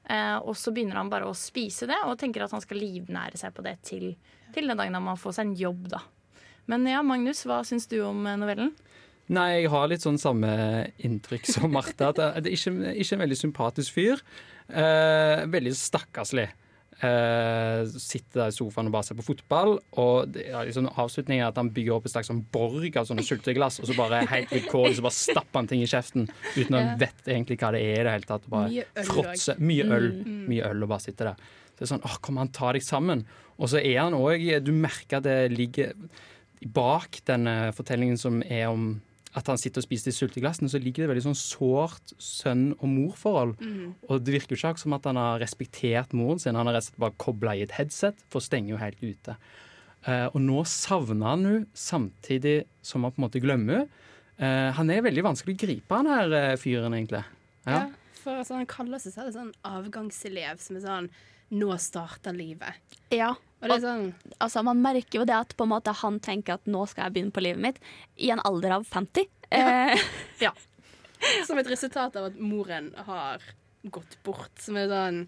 Eh, 0.09 0.39
og 0.41 0.57
så 0.57 0.73
begynner 0.73 1.03
han 1.03 1.13
bare 1.13 1.29
å 1.29 1.37
spise 1.37 1.89
det 1.91 2.01
og 2.09 2.17
tenker 2.21 2.47
at 2.47 2.57
han 2.57 2.65
skal 2.65 2.81
livnære 2.81 3.41
seg 3.41 3.53
på 3.57 3.65
det 3.65 3.77
til, 3.85 4.11
til 4.57 4.73
den 4.73 4.81
dagen 4.81 4.97
han 4.97 5.05
må 5.05 5.19
få 5.21 5.37
seg 5.37 5.51
en 5.51 5.57
jobb, 5.67 5.89
da. 5.93 6.01
Men 6.73 6.89
ja, 6.89 7.05
Magnus, 7.05 7.45
hva 7.45 7.61
syns 7.69 7.85
du 7.93 7.99
om 8.07 8.25
eh, 8.25 8.41
novellen? 8.41 8.73
Nei, 9.33 9.63
jeg 9.63 9.71
har 9.73 9.89
litt 9.89 10.03
sånn 10.05 10.19
samme 10.21 10.51
inntrykk 11.01 11.47
som 11.49 11.71
Marte. 11.73 12.11
At 12.11 12.19
det 12.21 12.45
det 12.45 12.51
er 12.53 12.59
ikke, 12.59 12.93
ikke 13.01 13.17
en 13.17 13.23
veldig 13.25 13.39
sympatisk 13.41 13.95
fyr. 13.97 14.21
Eh, 14.69 15.45
veldig 15.49 15.73
stakkarslig. 15.77 16.49
Eh, 17.05 17.81
sitter 17.99 18.39
der 18.45 18.53
i 18.53 18.55
sofaen 18.55 18.87
og 18.87 18.93
bare 18.95 19.07
ser 19.09 19.17
på 19.19 19.25
fotball. 19.27 19.79
Og 20.01 20.29
det, 20.35 20.45
er 20.53 20.69
liksom, 20.69 20.87
avslutningen 20.93 21.43
er 21.43 21.49
at 21.51 21.59
han 21.61 21.73
bygger 21.75 21.97
opp 21.97 22.07
et 22.07 22.13
slags 22.15 22.29
sånn 22.31 22.45
borg 22.55 22.97
av 23.01 23.09
sånne 23.09 23.25
sylteglass, 23.27 23.81
og 23.83 23.89
så 23.89 23.97
bare 23.99 24.21
helt 24.31 24.53
vilkårlig 24.55 24.99
så 25.01 25.07
bare 25.07 25.17
stapper 25.19 25.59
han 25.63 25.71
ting 25.73 25.83
i 25.85 25.89
kjeften 25.91 26.29
uten 26.55 26.77
å 26.79 26.83
Ja. 26.85 26.93
vite 27.01 27.33
egentlig 27.35 27.59
hva 27.61 27.73
det 27.75 27.81
er 27.83 28.01
i 28.01 28.05
det 28.07 28.15
hele 28.19 28.29
tatt. 28.31 28.47
Bare 28.53 28.69
Mye 28.71 28.85
øl 28.95 29.09
fråtse. 29.09 29.57
Mye 29.59 29.89
øl. 29.99 30.11
Mm. 30.21 30.37
Mye 30.53 30.69
øl 30.71 30.83
og 30.87 30.93
bare 30.95 31.01
sitter 31.09 31.33
der. 31.33 31.49
Så 31.75 31.81
det 31.81 31.89
er 31.89 31.93
sånn, 31.97 32.05
åh, 32.07 32.19
kom 32.23 32.37
han 32.39 32.53
ta 32.55 32.73
deg 32.77 32.83
sammen. 32.87 33.25
Og 33.59 33.69
så 33.73 33.81
er 33.83 33.99
han 34.05 34.15
òg 34.15 34.45
Du 34.65 34.71
merker 34.73 35.19
at 35.19 35.25
det 35.27 35.53
ligger 35.57 35.93
bak 36.65 37.19
denne 37.27 37.73
fortellingen 37.77 38.17
som 38.19 38.43
er 38.47 38.69
om 38.71 39.01
at 39.35 39.49
han 39.51 39.59
sitter 39.59 39.83
og 39.83 39.87
spiser 39.89 40.11
de 40.11 40.15
sulteglassene, 40.15 40.71
så 40.71 40.79
ligger 40.79 41.05
det 41.05 41.11
veldig 41.11 41.25
sånn 41.25 41.39
sårt 41.39 42.15
sønn- 42.23 42.77
og 42.77 42.87
morforhold. 42.87 43.55
Mm. 43.59 43.95
Og 44.07 44.23
det 44.23 44.37
virker 44.37 44.55
jo 44.55 44.61
ikke 44.61 44.85
som 44.85 44.95
at 44.95 45.09
han 45.11 45.19
har 45.19 45.43
respektert 45.43 46.15
moren 46.15 46.39
sin. 46.43 46.55
Han 46.55 46.71
har 46.71 46.79
rett 46.79 46.87
og 46.87 46.93
slett 46.93 47.03
bare 47.03 47.19
kobla 47.25 47.57
i 47.59 47.65
et 47.67 47.75
headset, 47.75 48.23
for 48.31 48.39
å 48.39 48.47
stenge 48.47 48.71
jo 48.71 48.79
helt 48.79 49.03
ute. 49.03 49.35
Uh, 50.05 50.29
og 50.29 50.39
nå 50.45 50.63
savner 50.69 51.33
han 51.33 51.47
henne 51.49 51.67
samtidig 51.75 52.63
som 52.85 53.07
han 53.07 53.15
på 53.15 53.23
en 53.23 53.27
måte 53.27 53.43
glemmer 53.43 53.83
henne. 53.83 54.01
Uh, 54.35 54.71
han 54.75 54.89
er 54.91 55.05
veldig 55.07 55.23
vanskelig 55.23 55.55
å 55.55 55.61
gripe, 55.61 55.95
han 55.95 56.11
her 56.11 56.33
uh, 56.35 56.55
fyren, 56.59 56.95
egentlig. 56.97 57.23
Ja, 57.69 57.85
for 58.19 58.41
altså, 58.41 58.57
han 58.59 58.67
kaller 58.71 59.03
seg 59.03 59.15
selv 59.15 59.35
sånn 59.35 59.53
avgangselev 59.67 60.63
som 60.63 60.79
er 60.79 60.85
sånn 60.87 61.15
Nå 61.55 61.75
starter 61.79 62.35
livet. 62.35 62.97
Ja. 63.13 63.35
Og 63.65 63.81
sånn 63.81 64.07
Altså, 64.39 64.63
man 64.67 64.83
merker 64.85 65.21
jo 65.21 65.25
det 65.29 65.37
at 65.37 65.55
på 65.57 65.67
en 65.67 65.73
måte 65.73 65.95
han 65.97 66.21
tenker 66.23 66.59
at 66.59 66.69
nå 66.71 66.85
skal 66.91 67.09
jeg 67.09 67.17
begynne 67.17 67.35
på 67.35 67.45
livet 67.45 67.63
mitt, 67.65 67.83
i 68.17 68.31
en 68.35 68.43
alder 68.45 68.79
av 68.81 68.89
50. 68.91 69.29
Ja 70.43 70.53
Som 71.47 71.59
et 71.59 71.71
resultat 71.71 72.17
av 72.17 72.31
at 72.31 72.39
moren 72.41 72.93
har 73.07 73.43
gått 73.83 74.19
bort. 74.27 74.53
Som 74.61 74.79
er 74.81 74.91
sånn 74.93 75.25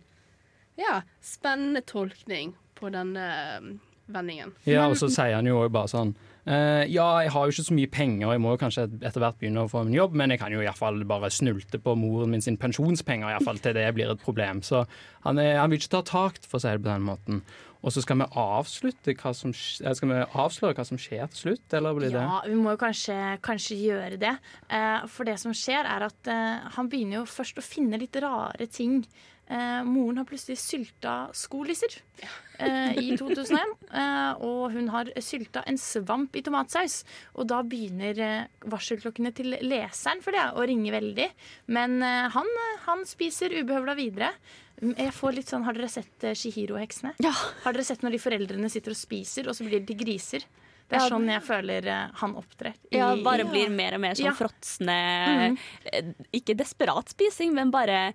Ja, 0.77 1.01
spennende 1.25 1.81
tolkning 1.89 2.55
på 2.77 2.91
denne 2.93 3.27
um, 3.57 3.69
vendingen. 4.13 4.53
Ja, 4.69 4.85
og 4.91 4.99
så 5.01 5.09
sier 5.09 5.39
han 5.39 5.49
jo 5.49 5.63
bare 5.73 5.89
sånn 5.89 6.13
eh, 6.13 6.26
Ja, 6.47 7.07
jeg 7.25 7.33
har 7.35 7.47
jo 7.47 7.51
ikke 7.51 7.65
så 7.67 7.75
mye 7.75 7.91
penger, 7.91 8.31
jeg 8.31 8.43
må 8.43 8.53
jo 8.55 8.61
kanskje 8.61 8.85
etter 9.01 9.19
hvert 9.19 9.39
begynne 9.41 9.65
å 9.65 9.71
få 9.71 9.81
en 9.83 9.95
jobb, 9.95 10.15
men 10.15 10.31
jeg 10.31 10.39
kan 10.39 10.55
jo 10.55 10.61
i 10.63 10.69
hvert 10.69 10.79
fall 10.79 11.01
bare 11.09 11.31
snulte 11.35 11.81
på 11.83 11.97
moren 11.99 12.31
min 12.31 12.45
sin 12.45 12.59
pensjonspenger, 12.61 13.27
i 13.27 13.35
hvert 13.35 13.49
fall 13.49 13.59
til 13.65 13.75
det 13.75 13.89
blir 13.97 14.13
et 14.13 14.23
problem. 14.23 14.63
Så 14.63 14.85
han, 15.27 15.41
er, 15.43 15.57
han 15.59 15.73
vil 15.73 15.83
ikke 15.83 15.97
ta 15.97 16.05
tak, 16.07 16.39
for 16.47 16.61
å 16.61 16.63
si 16.63 16.71
det 16.71 16.85
på 16.85 16.93
den 16.93 17.09
måten. 17.09 17.43
Og 17.87 17.93
så 17.95 18.03
skal 18.03 18.19
vi 18.19 18.27
avslutte 18.41 19.15
hva 19.15 19.31
som, 19.37 19.53
eh, 19.53 19.95
skal 19.95 20.11
vi 20.11 20.23
avsløre 20.43 20.75
hva 20.75 20.85
som 20.89 20.99
skjer 20.99 21.29
til 21.31 21.43
slutt, 21.43 21.77
eller 21.79 21.95
blir 21.95 22.11
det 22.11 22.23
Ja, 22.23 22.41
vi 22.47 22.57
må 22.59 22.75
jo 22.75 22.81
kanskje, 22.81 23.39
kanskje 23.47 23.79
gjøre 23.79 24.19
det. 24.19 24.35
Eh, 24.71 25.07
for 25.07 25.29
det 25.29 25.39
som 25.39 25.55
skjer, 25.55 25.87
er 25.87 26.09
at 26.09 26.31
eh, 26.31 26.67
han 26.75 26.91
begynner 26.91 27.21
jo 27.21 27.31
først 27.31 27.61
å 27.61 27.65
finne 27.65 28.01
litt 28.01 28.17
rare 28.23 28.67
ting. 28.67 29.05
Eh, 29.47 29.83
moren 29.87 30.19
har 30.19 30.27
plutselig 30.27 30.59
sylta 30.59 31.29
skolisser 31.37 32.01
eh, 32.59 32.93
i 32.99 33.17
2001. 33.17 33.75
eh, 33.93 34.33
og 34.45 34.73
hun 34.73 34.89
har 34.89 35.11
sylta 35.23 35.63
en 35.67 35.77
svamp 35.79 36.37
i 36.37 36.43
tomatsaus. 36.43 37.05
Og 37.35 37.47
da 37.49 37.63
begynner 37.63 38.19
eh, 38.19 38.47
varselklokkene 38.67 39.33
til 39.35 39.57
leseren 39.63 40.23
for 40.25 40.33
det 40.33 40.45
å 40.57 40.67
ringe 40.67 40.93
veldig. 40.95 41.31
Men 41.69 42.03
eh, 42.03 42.29
han, 42.37 42.47
han 42.87 43.05
spiser 43.09 43.51
ubehøvla 43.63 43.95
videre. 43.99 44.33
Jeg 44.83 45.13
får 45.17 45.33
litt 45.39 45.49
sånn, 45.49 45.65
Har 45.65 45.73
dere 45.73 45.89
sett 45.89 46.25
eh, 46.29 46.35
Shihiro-heksene? 46.37 47.15
Har 47.65 47.73
dere 47.73 47.85
sett 47.85 48.03
når 48.05 48.11
de 48.19 48.19
foreldrene 48.19 48.69
sitter 48.71 48.93
og 48.93 48.97
spiser, 49.01 49.49
og 49.49 49.57
så 49.57 49.65
blir 49.65 49.81
de 49.89 49.95
griser? 49.97 50.45
Det 50.87 51.01
er 51.01 51.09
sånn 51.11 51.25
jeg 51.27 51.43
føler 51.43 51.87
han 52.21 52.35
opptrer. 52.39 52.75
i- 52.93 52.97
ja, 53.01 53.09
bare 53.17 53.43
blir 53.45 53.69
mer 53.75 53.95
og 53.97 54.01
mer 54.05 54.15
sånn 54.15 54.27
Ja. 54.29 54.35
fråtsende 54.39 54.95
mm 54.95 55.57
-hmm. 55.57 56.15
Ikke 56.33 56.55
desperat 56.55 57.09
spising, 57.09 57.53
men 57.55 57.71
bare 57.73 58.13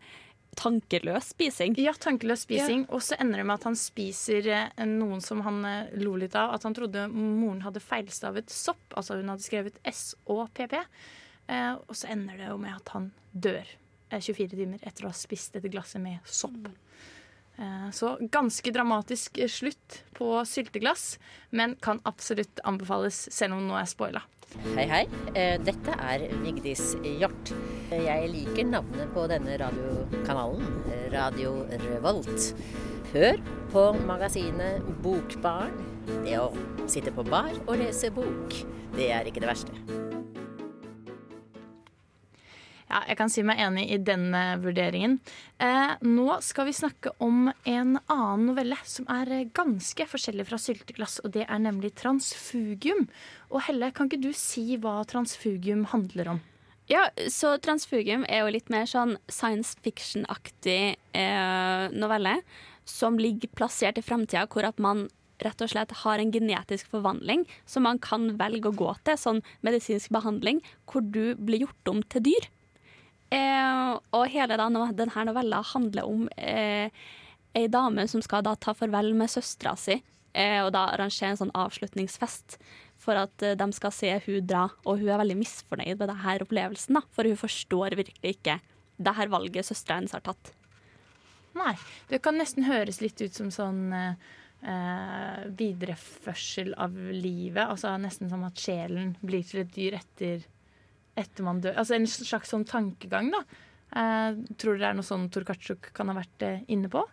tankeløs 0.59 1.31
spising. 1.31 1.75
Ja, 1.79 1.93
tankeløs 1.93 2.45
spising. 2.45 2.85
Og 2.91 3.03
så 3.05 3.17
ender 3.21 3.41
det 3.41 3.47
med 3.47 3.59
at 3.59 3.67
han 3.69 3.77
spiser 3.79 4.47
eh, 4.51 4.85
noen 4.87 5.21
som 5.23 5.43
han 5.45 5.61
eh, 5.67 5.93
lo 6.01 6.15
litt 6.19 6.35
av. 6.35 6.55
At 6.57 6.67
han 6.67 6.75
trodde 6.77 7.07
moren 7.13 7.63
hadde 7.65 7.83
feilstavet 7.83 8.51
sopp. 8.51 8.83
Altså 8.99 9.19
hun 9.19 9.31
hadde 9.31 9.45
skrevet 9.45 9.79
S-O-P-P. 9.87 10.75
Eh, 11.47 11.73
og 11.75 11.95
så 11.97 12.11
ender 12.13 12.39
det 12.41 12.51
jo 12.51 12.59
med 12.61 12.75
at 12.77 12.93
han 12.95 13.11
dør 13.31 13.63
eh, 14.11 14.19
24 14.19 14.53
timer 14.57 14.83
etter 14.83 15.07
å 15.07 15.13
ha 15.13 15.17
spist 15.17 15.55
dette 15.57 15.71
glasset 15.71 16.03
med 16.03 16.19
sopp. 16.27 16.69
Eh, 17.61 17.89
så 17.95 18.15
ganske 18.31 18.71
dramatisk 18.73 19.37
eh, 19.37 19.49
slutt 19.51 20.01
på 20.17 20.33
sylteglass, 20.47 21.15
men 21.51 21.75
kan 21.83 21.99
absolutt 22.09 22.61
anbefales, 22.67 23.27
selv 23.33 23.57
om 23.57 23.67
nå 23.67 23.79
er 23.79 23.89
spoila. 23.91 24.23
Hei, 24.75 24.87
hei. 24.89 25.03
Eh, 25.31 25.55
Dette 25.63 25.95
er 25.95 26.27
Vigdis 26.43 26.95
Hjort. 27.21 27.53
Jeg 27.91 28.29
liker 28.31 28.69
navnet 28.69 29.09
på 29.11 29.25
denne 29.27 29.57
radiokanalen, 29.59 30.61
Radio 31.11 31.65
Revolt. 31.81 32.53
Hør 33.11 33.39
på 33.73 33.81
magasinet 34.07 34.85
Bokbarn 35.03 35.73
Det 36.23 36.37
å 36.39 36.45
sitte 36.87 37.11
på 37.11 37.25
bar 37.27 37.51
og 37.65 37.73
lese 37.81 38.07
bok, 38.15 38.55
det 38.95 39.09
er 39.11 39.27
ikke 39.27 39.43
det 39.43 39.49
verste. 39.49 39.75
Ja, 42.87 43.01
jeg 43.09 43.17
kan 43.19 43.31
si 43.31 43.43
meg 43.43 43.59
enig 43.63 43.83
i 43.91 43.99
den 43.99 44.29
eh, 44.35 44.55
vurderingen. 44.59 45.17
Eh, 45.59 45.91
nå 46.03 46.37
skal 46.43 46.67
vi 46.67 46.75
snakke 46.75 47.11
om 47.23 47.49
en 47.67 47.97
annen 47.99 48.45
novelle 48.49 48.75
som 48.87 49.07
er 49.11 49.31
eh, 49.31 49.49
ganske 49.51 50.07
forskjellig 50.11 50.47
fra 50.47 50.59
Sylteglass, 50.59 51.19
og 51.23 51.35
det 51.35 51.43
er 51.47 51.59
nemlig 51.63 51.93
Transfugium. 51.99 53.09
Og 53.51 53.63
Helle, 53.67 53.91
kan 53.95 54.11
ikke 54.11 54.23
du 54.23 54.31
si 54.35 54.79
hva 54.79 55.01
Transfugium 55.07 55.85
handler 55.91 56.33
om? 56.37 56.41
Ja, 56.91 57.05
så 57.31 57.53
Transfugium 57.63 58.25
er 58.27 58.43
jo 58.43 58.51
litt 58.51 58.67
mer 58.71 58.89
sånn 58.89 59.15
science 59.31 59.77
fiction-aktig 59.79 60.97
eh, 61.15 61.83
novelle. 61.95 62.41
Som 62.89 63.19
ligger 63.21 63.51
plassert 63.55 64.01
i 64.01 64.03
framtida, 64.03 64.43
hvor 64.51 64.67
at 64.67 64.81
man 64.81 65.05
rett 65.41 65.63
og 65.63 65.71
slett 65.71 65.93
har 66.01 66.19
en 66.19 66.33
genetisk 66.33 66.89
forvandling 66.91 67.45
som 67.69 67.85
man 67.87 68.01
kan 68.03 68.33
velge 68.37 68.69
å 68.69 68.75
gå 68.75 68.91
til, 69.05 69.17
sånn 69.17 69.39
medisinsk 69.65 70.11
behandling, 70.13 70.59
hvor 70.89 71.05
du 71.05 71.37
blir 71.39 71.63
gjort 71.63 71.93
om 71.93 72.03
til 72.11 72.27
dyr. 72.27 72.49
Eh, 73.31 73.95
og 74.11 74.27
hele 74.33 74.59
da, 74.59 74.67
denne 74.91 75.25
novella 75.29 75.63
handler 75.71 76.11
om 76.11 76.27
eh, 76.35 76.91
ei 77.55 77.67
dame 77.71 78.03
som 78.11 78.23
skal 78.25 78.43
da 78.43 78.57
ta 78.59 78.75
farvel 78.75 79.13
med 79.15 79.31
søstera 79.31 79.77
si, 79.79 80.01
eh, 80.35 80.59
og 80.59 80.73
da 80.75 80.89
arrangere 80.91 81.31
en 81.31 81.45
sånn 81.45 81.55
avslutningsfest 81.55 82.59
for 83.01 83.17
at 83.19 83.45
eh, 83.45 83.57
de 83.57 83.67
skal 83.75 83.93
se 83.95 84.11
hun 84.25 84.47
dra. 84.47 84.67
Og 84.85 85.01
hun 85.01 85.09
er 85.09 85.21
veldig 85.23 85.39
misfornøyd 85.41 85.95
med 85.95 86.11
denne 86.11 86.35
opplevelsen, 86.45 86.99
da, 86.99 87.05
for 87.15 87.29
hun 87.29 87.39
forstår 87.39 87.97
virkelig 87.99 88.35
ikke 88.37 88.59
det 89.01 89.15
her 89.17 89.31
valget 89.33 89.67
søstera 89.67 89.99
hennes 89.99 90.13
har 90.15 90.23
tatt. 90.25 90.53
Nei, 91.57 91.73
det 92.07 92.21
kan 92.23 92.37
nesten 92.39 92.67
høres 92.67 93.01
litt 93.03 93.19
ut 93.19 93.35
som 93.35 93.49
sånn 93.51 93.81
eh, 93.91 95.41
videreførsel 95.57 96.75
av 96.79 96.95
livet. 96.95 97.65
Altså 97.65 97.95
nesten 97.99 98.31
som 98.31 98.45
at 98.47 98.61
sjelen 98.61 99.15
blir 99.25 99.43
til 99.47 99.65
et 99.65 99.73
dyr 99.75 99.97
etter, 99.99 100.45
etter 101.19 101.47
man 101.47 101.59
dør. 101.63 101.75
Altså 101.81 101.97
en 101.97 102.07
slags 102.07 102.53
sånn 102.53 102.67
tankegang, 102.69 103.33
da. 103.33 103.43
Eh, 103.91 104.37
tror 104.55 104.77
du 104.77 104.83
det 104.83 104.87
er 104.87 104.95
noe 104.95 105.07
sånn 105.07 105.27
Torkatsjuk 105.33 105.91
kan 105.97 106.11
ha 106.11 106.15
vært 106.15 106.47
eh, 106.47 106.61
inne 106.71 106.91
på? 106.91 107.03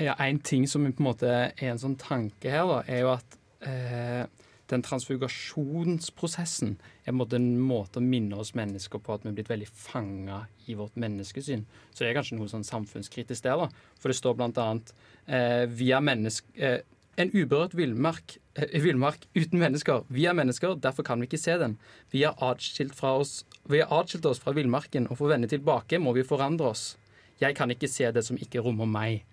Ja, 0.00 0.16
En 0.20 0.40
ting 0.40 0.66
som 0.68 0.84
på 0.84 1.00
en 1.00 1.08
måte 1.08 1.30
er 1.32 1.70
en 1.70 1.80
sånn 1.80 1.96
tanke 2.00 2.52
her, 2.52 2.68
da, 2.68 2.82
er 2.88 3.04
jo 3.04 3.12
at 3.14 3.38
eh, 3.68 4.24
den 4.72 4.84
transfugasjonsprosessen 4.86 6.76
er 7.04 7.12
en 7.12 7.18
måte 7.20 8.00
å 8.00 8.04
minne 8.04 8.38
oss 8.40 8.54
mennesker 8.58 9.02
på 9.02 9.14
at 9.14 9.24
vi 9.24 9.30
er 9.30 9.36
blitt 9.36 9.52
veldig 9.52 9.68
fanga 9.68 10.46
i 10.66 10.76
vårt 10.78 10.96
menneskesyn. 11.00 11.66
Så 11.92 12.02
det 12.02 12.10
er 12.10 12.18
kanskje 12.18 12.38
noe 12.38 12.50
sånn 12.50 12.66
samfunnskritisk 12.66 13.44
der, 13.44 13.60
da. 13.60 13.68
For 14.00 14.12
det 14.12 14.18
står 14.20 14.40
annet 14.48 14.94
eh, 15.26 15.64
via 15.68 16.00
menneske... 16.04 16.56
Eh, 16.56 16.80
en 17.20 17.28
uberørt 17.34 17.74
eh, 17.76 18.78
villmark 18.80 19.26
uten 19.36 19.58
mennesker. 19.60 20.06
Vi 20.08 20.24
er 20.24 20.36
mennesker, 20.36 20.78
derfor 20.80 21.04
kan 21.04 21.20
vi 21.20 21.28
ikke 21.28 21.40
se 21.40 21.58
den. 21.60 21.76
Vi 22.10 22.22
har 22.24 22.38
atskilt, 22.40 22.96
atskilt 22.96 24.28
oss 24.30 24.40
fra 24.40 24.54
villmarken, 24.56 25.10
og 25.10 25.18
for 25.18 25.28
å 25.28 25.34
vende 25.34 25.50
tilbake 25.52 26.00
må 26.00 26.14
vi 26.16 26.24
forandre 26.24 26.72
oss. 26.72 26.86
Jeg 27.42 27.56
kan 27.58 27.70
ikke 27.74 27.90
se 27.90 28.08
det 28.14 28.24
som 28.24 28.40
ikke 28.40 28.64
rommer 28.64 28.88
meg. 28.88 29.26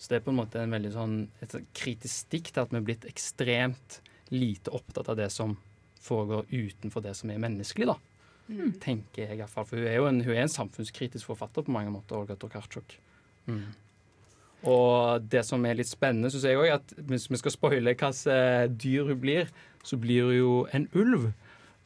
Så 0.00 0.10
det 0.10 0.20
er 0.20 0.24
på 0.24 0.32
en 0.32 0.40
måte 0.40 0.62
en 0.62 0.72
veldig 0.72 0.94
sånn, 0.94 1.16
et 1.44 1.54
sånn 1.54 1.66
kritisk 1.76 2.24
stikk 2.24 2.50
til 2.50 2.64
at 2.64 2.70
vi 2.72 2.80
er 2.80 2.86
blitt 2.86 3.06
ekstremt 3.08 4.00
lite 4.30 4.72
opptatt 4.74 5.10
av 5.10 5.18
det 5.18 5.28
som 5.34 5.56
foregår 6.00 6.48
utenfor 6.50 7.04
det 7.04 7.14
som 7.18 7.30
er 7.32 7.42
menneskelig, 7.42 7.90
da. 7.90 7.98
Mm. 8.50 8.72
Tenker 8.82 9.28
jeg 9.28 9.38
iallfall. 9.38 9.66
For 9.68 9.78
hun 9.78 9.90
er 9.90 10.00
jo 10.00 10.08
en, 10.08 10.22
hun 10.24 10.34
er 10.34 10.44
en 10.44 10.52
samfunnskritisk 10.52 11.30
forfatter 11.30 11.66
på 11.66 11.74
mange 11.74 11.92
måter, 11.94 12.18
Olga 12.18 12.36
Tokarczuk. 12.38 12.96
Mm. 13.46 13.68
Og 14.70 15.28
det 15.32 15.44
som 15.48 15.62
er 15.64 15.78
litt 15.78 15.88
spennende, 15.88 16.30
syns 16.32 16.48
jeg 16.48 16.58
òg, 16.60 16.72
at 16.74 16.96
hvis 17.08 17.28
vi 17.30 17.38
skal 17.40 17.54
spoile 17.54 17.94
hvilket 17.94 18.74
dyr 18.80 19.08
hun 19.08 19.20
blir, 19.22 19.52
så 19.86 19.96
blir 20.00 20.28
hun 20.28 20.36
jo 20.36 20.56
en 20.76 20.88
ulv. 20.98 21.30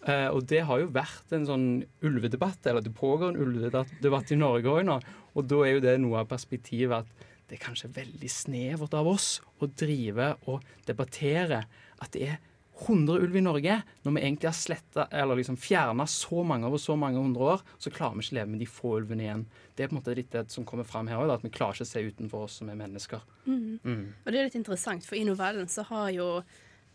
Eh, 0.05 0.29
og 0.29 0.43
det 0.51 0.65
har 0.69 0.83
jo 0.83 0.91
vært 0.93 1.33
en 1.37 1.47
sånn 1.49 1.69
ulvedebatt, 2.05 2.67
eller 2.69 2.85
det 2.85 2.93
pågår 2.97 3.33
en 3.33 3.41
ulvedebatt 3.41 4.33
i 4.35 4.41
Norge 4.41 4.73
òg 4.73 4.89
nå. 4.89 4.99
Og 5.35 5.47
da 5.51 5.63
er 5.65 5.77
jo 5.77 5.85
det 5.85 5.95
noe 6.03 6.25
av 6.25 6.31
perspektivet 6.31 7.05
at 7.05 7.31
det 7.49 7.59
er 7.59 7.65
kanskje 7.67 7.93
veldig 7.93 8.31
snevert 8.33 8.97
av 8.97 9.09
oss 9.11 9.39
å 9.61 9.69
drive 9.69 10.33
og 10.51 10.65
debattere 10.89 11.65
at 12.01 12.13
det 12.15 12.29
er 12.29 12.43
100 12.75 13.21
ulv 13.23 13.37
i 13.37 13.43
Norge, 13.45 13.75
når 14.03 14.15
vi 14.17 14.23
egentlig 14.23 14.49
har 14.49 14.57
sletta 14.59 15.05
eller 15.15 15.39
liksom 15.39 15.57
fjerna 15.61 16.07
så 16.11 16.43
mange 16.47 16.67
over 16.67 16.81
så 16.83 16.97
mange 16.99 17.21
hundre 17.23 17.53
år, 17.55 17.63
så 17.79 17.93
klarer 17.95 18.19
vi 18.19 18.25
ikke 18.25 18.35
å 18.35 18.39
leve 18.41 18.51
med 18.51 18.63
de 18.65 18.69
få 18.69 18.95
ulvene 18.99 19.27
igjen. 19.27 19.45
Det 19.77 19.85
er 19.85 19.91
på 19.91 19.95
en 19.95 20.01
måte 20.01 20.17
litt 20.19 20.33
det 20.35 20.49
som 20.51 20.67
kommer 20.67 20.89
fram 20.89 21.09
her 21.11 21.23
òg, 21.23 21.31
at 21.37 21.45
vi 21.47 21.53
klarer 21.55 21.79
ikke 21.79 21.87
å 21.87 21.93
se 21.93 22.03
utenfor 22.03 22.49
oss 22.49 22.59
som 22.61 22.73
er 22.73 22.81
mennesker. 22.81 23.23
Mm. 23.47 23.79
Mm. 23.85 24.03
Og 24.25 24.33
det 24.33 24.41
er 24.41 24.49
litt 24.49 24.59
interessant, 24.59 25.07
for 25.07 25.19
i 25.19 25.27
novellen 25.29 25.71
så 25.71 25.87
har 25.93 26.11
jo 26.17 26.29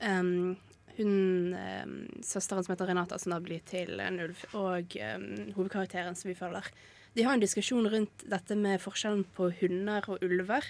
um, 0.04 0.58
hun 1.00 1.56
um, 1.56 1.98
søsteren 2.28 2.66
som 2.66 2.76
heter 2.76 2.92
Renata, 2.92 3.20
som 3.22 3.34
da 3.34 3.40
blir 3.44 3.64
til 3.68 4.04
en 4.04 4.20
ulv, 4.28 4.44
og 4.60 5.00
um, 5.00 5.30
hovedkarakteren 5.56 6.20
som 6.20 6.34
vi 6.34 6.38
følger, 6.38 6.68
de 7.16 7.26
har 7.26 7.36
en 7.36 7.44
diskusjon 7.44 7.88
rundt 7.90 8.26
dette 8.30 8.58
med 8.58 8.82
forskjellen 8.84 9.26
på 9.36 9.50
hunder 9.62 10.06
og 10.12 10.24
ulver, 10.26 10.66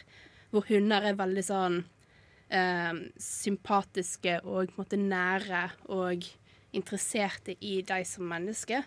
hvor 0.54 0.66
hunder 0.70 1.06
er 1.06 1.18
veldig 1.20 1.46
sånn 1.46 1.82
eh, 2.50 2.94
sympatiske 3.22 4.40
og 4.44 4.72
på 4.72 4.78
en 4.78 4.80
måte 4.80 5.02
nære 5.02 5.66
og 5.94 6.26
interesserte 6.76 7.58
i 7.66 7.80
deg 7.86 8.06
som 8.08 8.30
menneske, 8.30 8.84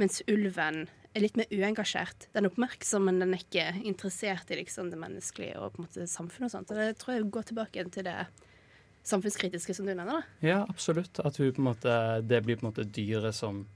mens 0.00 0.22
ulven 0.30 0.86
er 1.12 1.24
litt 1.24 1.36
mer 1.36 1.50
uengasjert. 1.52 2.28
Den 2.32 2.46
er 2.46 2.52
oppmerksom, 2.52 3.04
men 3.08 3.20
den 3.20 3.34
er 3.36 3.42
ikke 3.42 3.66
interessert 3.84 4.50
i 4.52 4.58
liksom, 4.62 4.88
det 4.92 5.00
menneskelige 5.00 5.58
og 5.60 5.74
på 5.74 5.82
en 5.82 5.88
måte 5.88 6.08
samfunnet 6.08 6.48
og 6.48 6.54
sånt. 6.54 6.72
Og 6.72 6.80
det 6.80 6.96
tror 7.00 7.14
jeg 7.14 7.28
går 7.34 7.50
tilbake 7.50 7.84
til 7.92 8.06
det 8.08 8.16
samfunnskritiske 9.08 9.76
som 9.76 9.86
du 9.86 9.92
nevner. 9.92 10.22
da. 10.22 10.46
Ja, 10.46 10.58
absolutt. 10.68 11.20
At 11.20 11.36
hun 11.42 11.60
måte, 11.66 12.22
det 12.24 12.42
blir 12.46 12.56
på 12.56 12.66
en 12.66 12.70
måte 12.70 12.88
dyret 12.88 13.36
som 13.36 13.66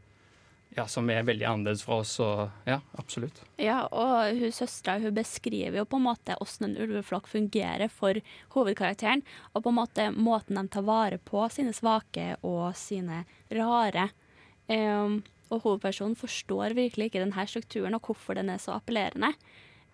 ja, 0.77 0.85
som 0.91 1.09
er 1.11 1.25
veldig 1.25 1.47
annerledes 1.49 1.85
fra 1.87 2.01
oss. 2.03 2.15
Og, 2.21 2.43
ja, 2.69 2.81
absolutt. 3.01 3.41
Ja, 3.61 3.79
og 3.89 4.37
hun 4.37 4.53
søstera 4.55 5.01
hun 5.01 5.15
beskriver 5.17 5.81
jo 5.81 5.87
på 5.89 6.01
en 6.01 6.07
måte 6.09 6.37
hvordan 6.37 6.69
en 6.69 6.77
ulveflokk 6.85 7.31
fungerer 7.33 7.89
for 7.93 8.21
hovedkarakteren. 8.55 9.25
Og 9.55 9.65
på 9.65 9.73
en 9.73 9.79
måte 9.79 10.11
måten 10.13 10.61
de 10.61 10.67
tar 10.73 10.85
vare 10.87 11.19
på 11.19 11.47
sine 11.53 11.73
svake 11.77 12.35
og 12.43 12.77
sine 12.79 13.25
rare. 13.57 14.11
Um, 14.69 15.23
og 15.49 15.63
hovedpersonen 15.63 16.19
forstår 16.19 16.75
virkelig 16.77 17.09
ikke 17.09 17.23
denne 17.23 17.49
strukturen 17.49 17.97
og 17.97 18.09
hvorfor 18.11 18.37
den 18.37 18.51
er 18.53 18.61
så 18.61 18.77
appellerende. 18.77 19.33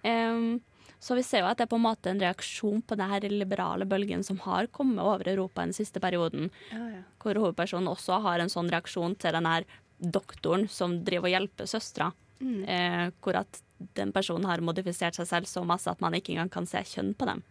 Um, 0.03 0.62
så 1.03 1.17
vi 1.19 1.25
ser 1.27 1.43
jo 1.43 1.49
at 1.51 1.59
det 1.59 1.67
er 1.67 1.73
på 1.73 1.79
en 1.81 1.83
måte 1.83 2.11
en 2.12 2.21
reaksjon 2.23 2.83
på 2.87 2.97
denne 2.99 3.19
liberale 3.33 3.87
bølgen 3.91 4.23
som 4.23 4.39
har 4.45 4.69
kommet 4.71 5.03
over 5.03 5.27
Europa 5.33 5.65
den 5.65 5.75
siste 5.75 5.99
perioden. 6.03 6.47
Ja, 6.71 6.83
ja. 6.93 7.01
Hvor 7.23 7.41
hovedpersonen 7.43 7.91
også 7.91 8.21
har 8.23 8.43
en 8.43 8.53
sånn 8.53 8.71
reaksjon 8.71 9.17
til 9.19 9.35
den 9.35 9.49
her 9.51 9.67
doktoren 10.02 10.66
som 10.68 10.99
driver 11.06 11.30
og 11.30 11.37
hjelper 11.37 11.71
søstera. 11.71 12.11
Mm. 12.42 12.62
Eh, 12.66 13.04
hvor 13.23 13.38
at 13.38 13.61
den 13.97 14.11
personen 14.14 14.49
har 14.50 14.62
modifisert 14.64 15.18
seg 15.18 15.28
selv 15.30 15.50
så 15.50 15.62
masse 15.66 15.90
at 15.90 16.02
man 16.02 16.14
ikke 16.14 16.35
engang 16.35 16.50
kan 16.50 16.66
se 16.66 16.82
kjønn 16.94 17.14
på 17.18 17.28
dem. 17.28 17.42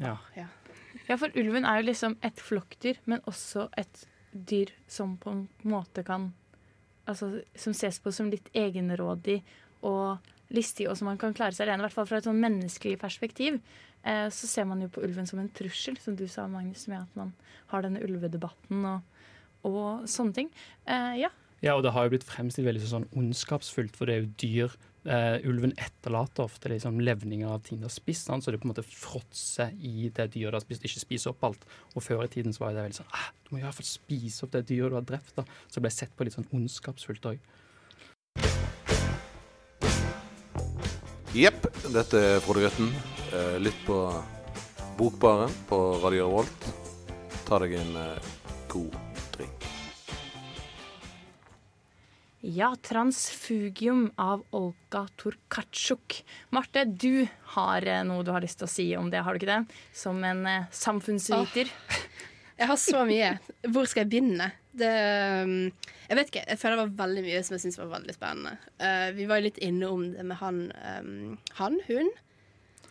Ja. 0.00 0.16
Ja. 0.36 0.48
Ja, 1.06 1.16
for 1.20 1.30
ulven 1.38 1.66
er 1.68 1.80
jo 1.80 1.90
liksom 1.90 2.16
et 2.24 2.40
flokkdyr, 2.42 2.98
men 3.04 3.22
også 3.30 3.68
et 3.78 4.06
dyr 4.32 4.72
som 4.90 5.14
på 5.20 5.32
en 5.32 5.46
måte 5.68 6.04
kan 6.06 6.32
Altså 7.06 7.28
som 7.54 7.70
ses 7.70 8.00
på 8.02 8.10
som 8.10 8.26
litt 8.32 8.48
egenrådig 8.50 9.36
og 9.86 10.18
listig, 10.50 10.88
og 10.90 10.96
som 10.98 11.06
man 11.06 11.20
kan 11.22 11.36
klare 11.38 11.54
seg 11.54 11.68
alene. 11.68 11.84
I 11.84 11.86
hvert 11.86 11.94
fall 11.94 12.08
fra 12.10 12.18
et 12.18 12.26
sånn 12.26 12.40
menneskelig 12.42 12.96
perspektiv. 12.98 13.60
Eh, 14.02 14.26
så 14.34 14.48
ser 14.50 14.66
man 14.66 14.82
jo 14.82 14.88
på 14.90 15.04
ulven 15.06 15.28
som 15.30 15.38
en 15.38 15.52
trussel, 15.54 15.94
som 16.02 16.16
du 16.18 16.24
sa, 16.26 16.48
Magnus, 16.50 16.88
med 16.90 17.04
at 17.04 17.14
man 17.14 17.30
har 17.70 17.86
denne 17.86 18.02
ulvedebatten 18.02 18.88
og, 18.90 19.22
og 19.70 20.08
sånne 20.10 20.34
ting. 20.40 20.50
Eh, 20.82 21.12
ja. 21.22 21.30
Ja, 21.66 21.74
og 21.74 21.82
det 21.82 21.90
har 21.96 22.06
jo 22.06 22.12
blitt 22.12 22.26
fremstilt 22.26 22.68
veldig 22.68 22.86
sånn 22.86 23.08
ondskapsfullt, 23.18 23.96
for 23.98 24.06
det 24.06 24.14
er 24.14 24.22
jo 24.22 24.34
dyr. 24.42 24.76
Uh, 25.06 25.38
ulven 25.46 25.70
etterlater 25.78 26.42
ofte 26.42 26.70
liksom 26.72 26.96
levninger 26.98 27.46
av 27.46 27.60
ting 27.62 27.78
de 27.78 27.86
har 27.86 27.94
spist, 27.94 28.26
så 28.26 28.50
det 28.50 28.58
på 28.58 28.66
en 28.66 28.72
måte 28.72 28.82
fråtser 28.86 29.70
i 29.78 30.08
det 30.10 30.28
dyret 30.34 30.50
de 30.50 30.58
har 30.58 30.64
spist, 30.64 30.86
ikke 30.86 31.02
spiser 31.02 31.30
opp 31.32 31.46
alt. 31.46 31.66
Og 31.94 32.02
før 32.02 32.24
i 32.24 32.30
tiden 32.30 32.54
så 32.54 32.64
var 32.64 32.74
det 32.74 32.84
veldig 32.88 32.98
sånn 33.00 33.14
ah, 33.14 33.28
Du 33.42 33.54
må 33.54 33.60
i 33.60 33.64
hvert 33.66 33.78
fall 33.78 33.86
spise 33.86 34.46
opp 34.46 34.54
det 34.54 34.64
dyret 34.70 34.94
du 34.94 34.98
har 34.98 35.06
drept. 35.06 35.34
da. 35.38 35.46
Så 35.66 35.78
det 35.78 35.86
ble 35.86 35.94
sett 35.94 36.14
på 36.18 36.26
litt 36.26 36.38
sånn 36.38 36.50
ondskapsfullt 36.54 37.30
òg. 37.32 37.42
Jepp, 41.36 41.66
dette 41.94 42.22
er 42.30 42.38
Frode 42.42 42.62
Grøtten. 42.66 42.94
Eh, 43.30 43.58
Lytt 43.62 43.82
på 43.86 43.98
Bokbaren 44.98 45.54
på 45.70 45.82
Radio 46.02 46.30
Revolt. 46.30 46.70
Ta 47.46 47.62
deg 47.62 47.78
en 47.78 47.98
eh, 48.02 48.32
god 48.72 49.05
Ja, 52.48 52.76
'Transfugium' 52.82 54.10
av 54.16 54.44
Olga 54.50 55.08
Torkatsjuk. 55.16 56.24
Marte, 56.50 56.84
du 56.84 57.26
har 57.42 57.82
eh, 57.82 58.04
noe 58.06 58.22
du 58.22 58.30
har 58.30 58.44
lyst 58.44 58.60
til 58.60 58.68
å 58.68 58.70
si 58.70 58.84
om 58.94 59.08
det, 59.10 59.18
har 59.26 59.34
du 59.34 59.40
ikke 59.40 59.48
det? 59.50 59.80
Som 59.90 60.20
en 60.22 60.44
eh, 60.46 60.68
samfunnsviter. 60.70 61.72
Jeg 62.56 62.68
har 62.70 62.78
så 62.78 63.00
mye. 63.08 63.32
Hvor 63.66 63.88
skal 63.90 64.04
jeg 64.04 64.10
begynne? 64.12 64.46
Det, 64.70 64.92
um, 65.42 65.72
jeg 66.06 66.18
vet 66.20 66.30
ikke. 66.30 66.44
Jeg 66.52 66.60
føler 66.60 66.78
det 66.78 66.84
var 66.84 66.94
veldig 67.00 67.24
mye 67.26 67.40
som 67.48 67.56
jeg 67.56 67.64
syntes 67.64 67.80
var 67.80 67.90
veldig 67.96 68.14
spennende. 68.14 68.54
Uh, 68.78 69.08
vi 69.18 69.26
var 69.26 69.42
jo 69.42 69.46
litt 69.48 69.58
inne 69.66 69.90
om 69.90 70.06
det 70.14 70.28
med 70.30 70.40
han, 70.44 70.62
um, 71.02 71.34
han 71.58 71.80
hun. 71.88 72.12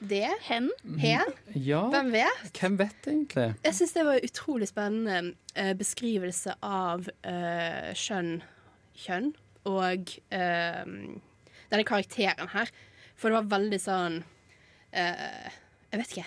Det? 0.04 0.28
Hen? 0.50 0.68
Hen? 1.00 1.32
Ja, 1.56 1.86
Hvem 1.96 2.12
vet? 2.12 2.52
hvem 2.60 2.76
vet 2.84 3.08
egentlig? 3.08 3.48
Jeg 3.64 3.80
syns 3.80 3.96
det 3.96 4.06
var 4.06 4.20
en 4.20 4.28
utrolig 4.28 4.68
spennende 4.68 5.34
eh, 5.56 5.72
beskrivelse 5.80 6.60
av 6.60 7.08
uh, 7.08 7.90
kjønn, 7.96 8.36
kjønn 9.00 9.32
og 9.70 10.16
eh, 10.36 10.84
denne 11.72 11.88
karakteren 11.88 12.52
her. 12.54 12.72
For 13.16 13.32
det 13.32 13.40
var 13.40 13.52
veldig 13.56 13.80
sånn 13.80 14.18
eh, 14.92 15.52
Jeg 15.92 16.02
vet 16.02 16.16
ikke. 16.16 16.26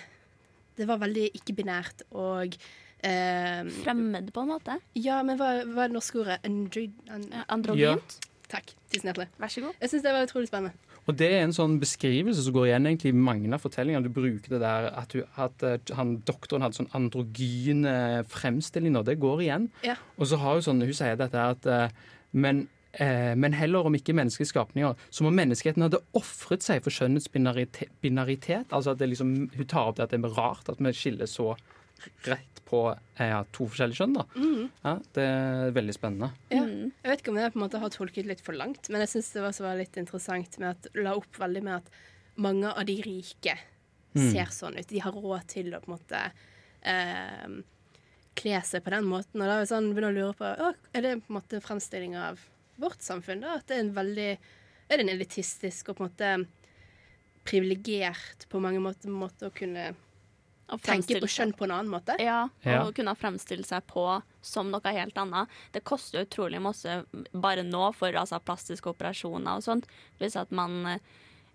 Det 0.79 0.87
var 0.89 1.01
veldig 1.03 1.25
ikke-binært 1.37 2.05
og 2.15 2.55
eh, 2.55 3.61
Fremmed, 3.83 4.31
på 4.33 4.45
en 4.45 4.53
måte. 4.55 4.79
Ja, 4.97 5.19
men 5.27 5.39
hva, 5.39 5.51
hva 5.67 5.85
er 5.85 5.91
det 5.91 5.97
norske 5.97 6.23
ordet? 6.23 6.39
Andro, 6.47 6.85
an, 7.13 7.27
Androgynt? 7.47 8.19
Takk. 8.49 8.71
Tusen 8.89 9.11
hjertelig. 9.11 9.29
Vær 9.37 9.51
så 9.53 9.61
god. 9.67 9.75
Jeg 9.83 9.91
syns 9.91 10.05
det 10.05 10.13
var 10.15 10.25
utrolig 10.25 10.49
spennende. 10.49 10.89
Og 11.09 11.15
det 11.17 11.27
er 11.33 11.43
en 11.43 11.53
sånn 11.55 11.79
beskrivelse 11.81 12.43
som 12.45 12.53
går 12.53 12.67
igjen 12.69 12.87
egentlig 12.89 13.11
i 13.13 13.17
mange 13.17 13.49
av 13.53 13.61
fortellingene. 13.63 14.05
Du 14.05 14.13
bruker 14.13 14.55
det 14.55 14.61
der 14.61 14.89
at, 14.89 15.13
du, 15.13 15.23
at 15.41 15.65
eh, 15.65 15.93
han, 15.97 16.17
doktoren 16.25 16.65
hadde 16.65 16.77
sånn 16.77 16.91
androgyne 16.97 17.93
fremstillinger. 18.29 19.05
Det 19.07 19.19
går 19.21 19.45
igjen. 19.45 19.69
Ja. 19.85 19.97
Og 20.17 20.29
så 20.29 20.37
har 20.41 20.57
hun 20.57 20.65
sånn, 20.65 20.83
hun 20.85 20.97
sier 20.97 21.17
dette 21.19 21.45
at 21.53 21.69
eh, 21.69 21.95
men, 22.37 22.65
eh, 22.65 22.78
men 22.99 23.53
heller 23.55 23.87
om 23.87 23.95
ikke 23.95 24.13
menneskelige 24.17 24.51
skapninger, 24.51 24.95
som 25.09 25.27
om 25.29 25.35
menneskeheten 25.35 25.85
hadde 25.85 26.01
ofret 26.19 26.65
seg 26.65 26.81
for 26.83 26.91
skjønnets 26.91 27.29
binaritet. 27.31 27.91
binaritet. 28.03 28.67
Altså 28.75 28.91
at 28.91 28.99
det 28.99 29.07
liksom, 29.13 29.33
hun 29.55 29.67
tar 29.71 29.87
opp 29.91 29.95
det 29.99 30.03
at 30.07 30.11
det 30.15 30.19
er 30.19 30.35
rart 30.35 30.67
at 30.69 30.81
vi 30.83 30.91
skiller 30.97 31.29
så 31.29 31.53
rett 32.27 32.61
på 32.69 32.81
eh, 33.19 33.39
to 33.55 33.65
forskjellige 33.71 34.01
kjønn. 34.01 34.13
da. 34.19 34.25
Mm. 34.35 34.69
Ja, 34.83 34.93
det 35.15 35.23
er 35.25 35.73
veldig 35.79 35.95
spennende. 35.95 36.29
Ja. 36.51 36.61
Jeg 36.67 37.09
vet 37.11 37.23
ikke 37.23 37.33
om 37.33 37.39
jeg 37.41 37.53
på 37.55 37.59
en 37.59 37.65
måte 37.65 37.81
har 37.81 37.95
tolket 37.95 38.29
litt 38.29 38.43
for 38.45 38.55
langt, 38.59 38.89
men 38.91 39.03
jeg 39.03 39.13
syns 39.15 39.31
det 39.35 39.43
var 39.47 39.79
litt 39.79 39.97
interessant 39.99 40.59
med 40.59 40.69
at 40.75 40.91
la 40.99 41.15
opp 41.19 41.39
veldig 41.39 41.63
med 41.65 41.79
at 41.81 41.91
mange 42.39 42.71
av 42.71 42.85
de 42.87 42.99
rike 43.03 43.57
Mm. 44.09 44.31
ser 44.31 44.49
sånn 44.49 44.73
ut. 44.79 44.87
De 44.89 44.97
har 45.03 45.13
råd 45.13 45.43
til 45.51 45.67
å 45.69 45.79
på 45.83 45.91
en 45.91 45.93
måte 45.93 46.19
eh, 46.81 47.51
kle 48.39 48.61
seg 48.65 48.81
på 48.81 48.89
den 48.89 49.05
måten. 49.05 49.37
Og 49.37 49.45
da 49.45 49.57
er 49.59 49.61
vi 49.61 49.69
sånn, 49.69 49.89
begynner 49.93 50.09
å 50.09 50.15
lure 50.17 50.37
på 50.39 50.47
å, 50.49 50.69
Er 50.97 51.01
det 51.05 51.11
på 51.27 51.29
en 51.29 51.37
måte 51.37 51.59
fremstilling 51.61 52.15
av 52.17 52.39
vårt 52.79 53.01
samfunn? 53.05 53.41
da? 53.45 53.57
At 53.59 53.67
det 53.69 53.77
er 53.77 53.85
en 53.87 53.93
veldig 53.97 54.29
Er 54.89 54.97
det 54.97 55.03
en 55.05 55.11
elitistisk 55.13 55.89
og 55.91 55.97
på 55.99 56.03
en 56.05 56.09
måte 56.09 56.29
privilegert 57.45 58.47
på 58.49 58.59
mange 58.61 58.81
måter, 58.83 59.09
måte 59.13 59.49
å 59.49 59.53
kunne 59.55 59.91
Å 60.69 60.77
tenke 60.85 61.17
på 61.21 61.29
kjønn 61.29 61.53
på 61.57 61.65
en 61.65 61.71
annen 61.73 61.89
måte? 61.89 62.13
Ja, 62.21 62.43
Ja. 62.61 62.83
og 62.85 62.93
kunne 62.93 63.15
fremstille 63.17 63.65
seg 63.65 63.87
på 63.89 64.03
som 64.41 64.69
noe 64.69 64.91
helt 64.93 65.17
annet. 65.17 65.49
Det 65.73 65.81
koster 65.83 66.25
utrolig 66.27 66.61
masse 66.61 67.05
bare 67.33 67.63
nå 67.65 67.87
for 67.97 68.13
altså, 68.13 68.37
plastiske 68.39 68.85
operasjoner 68.91 69.57
og 69.57 69.63
sånt. 69.65 69.87
Hvis 70.19 70.35
at 70.37 70.51
man 70.51 70.85
eh, 70.85 70.99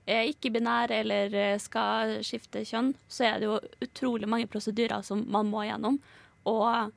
er 0.07 0.27
ikke-binær 0.33 0.91
eller 0.91 1.33
eh, 1.35 1.59
skal 1.63 2.19
skifte 2.27 2.65
kjønn, 2.67 2.95
så 3.07 3.25
er 3.29 3.39
det 3.39 3.47
jo 3.47 3.61
utrolig 3.87 4.27
mange 4.29 4.51
prosedyrer 4.51 5.03
som 5.07 5.23
man 5.31 5.47
må 5.47 5.63
gjennom. 5.63 6.01
Og 6.51 6.91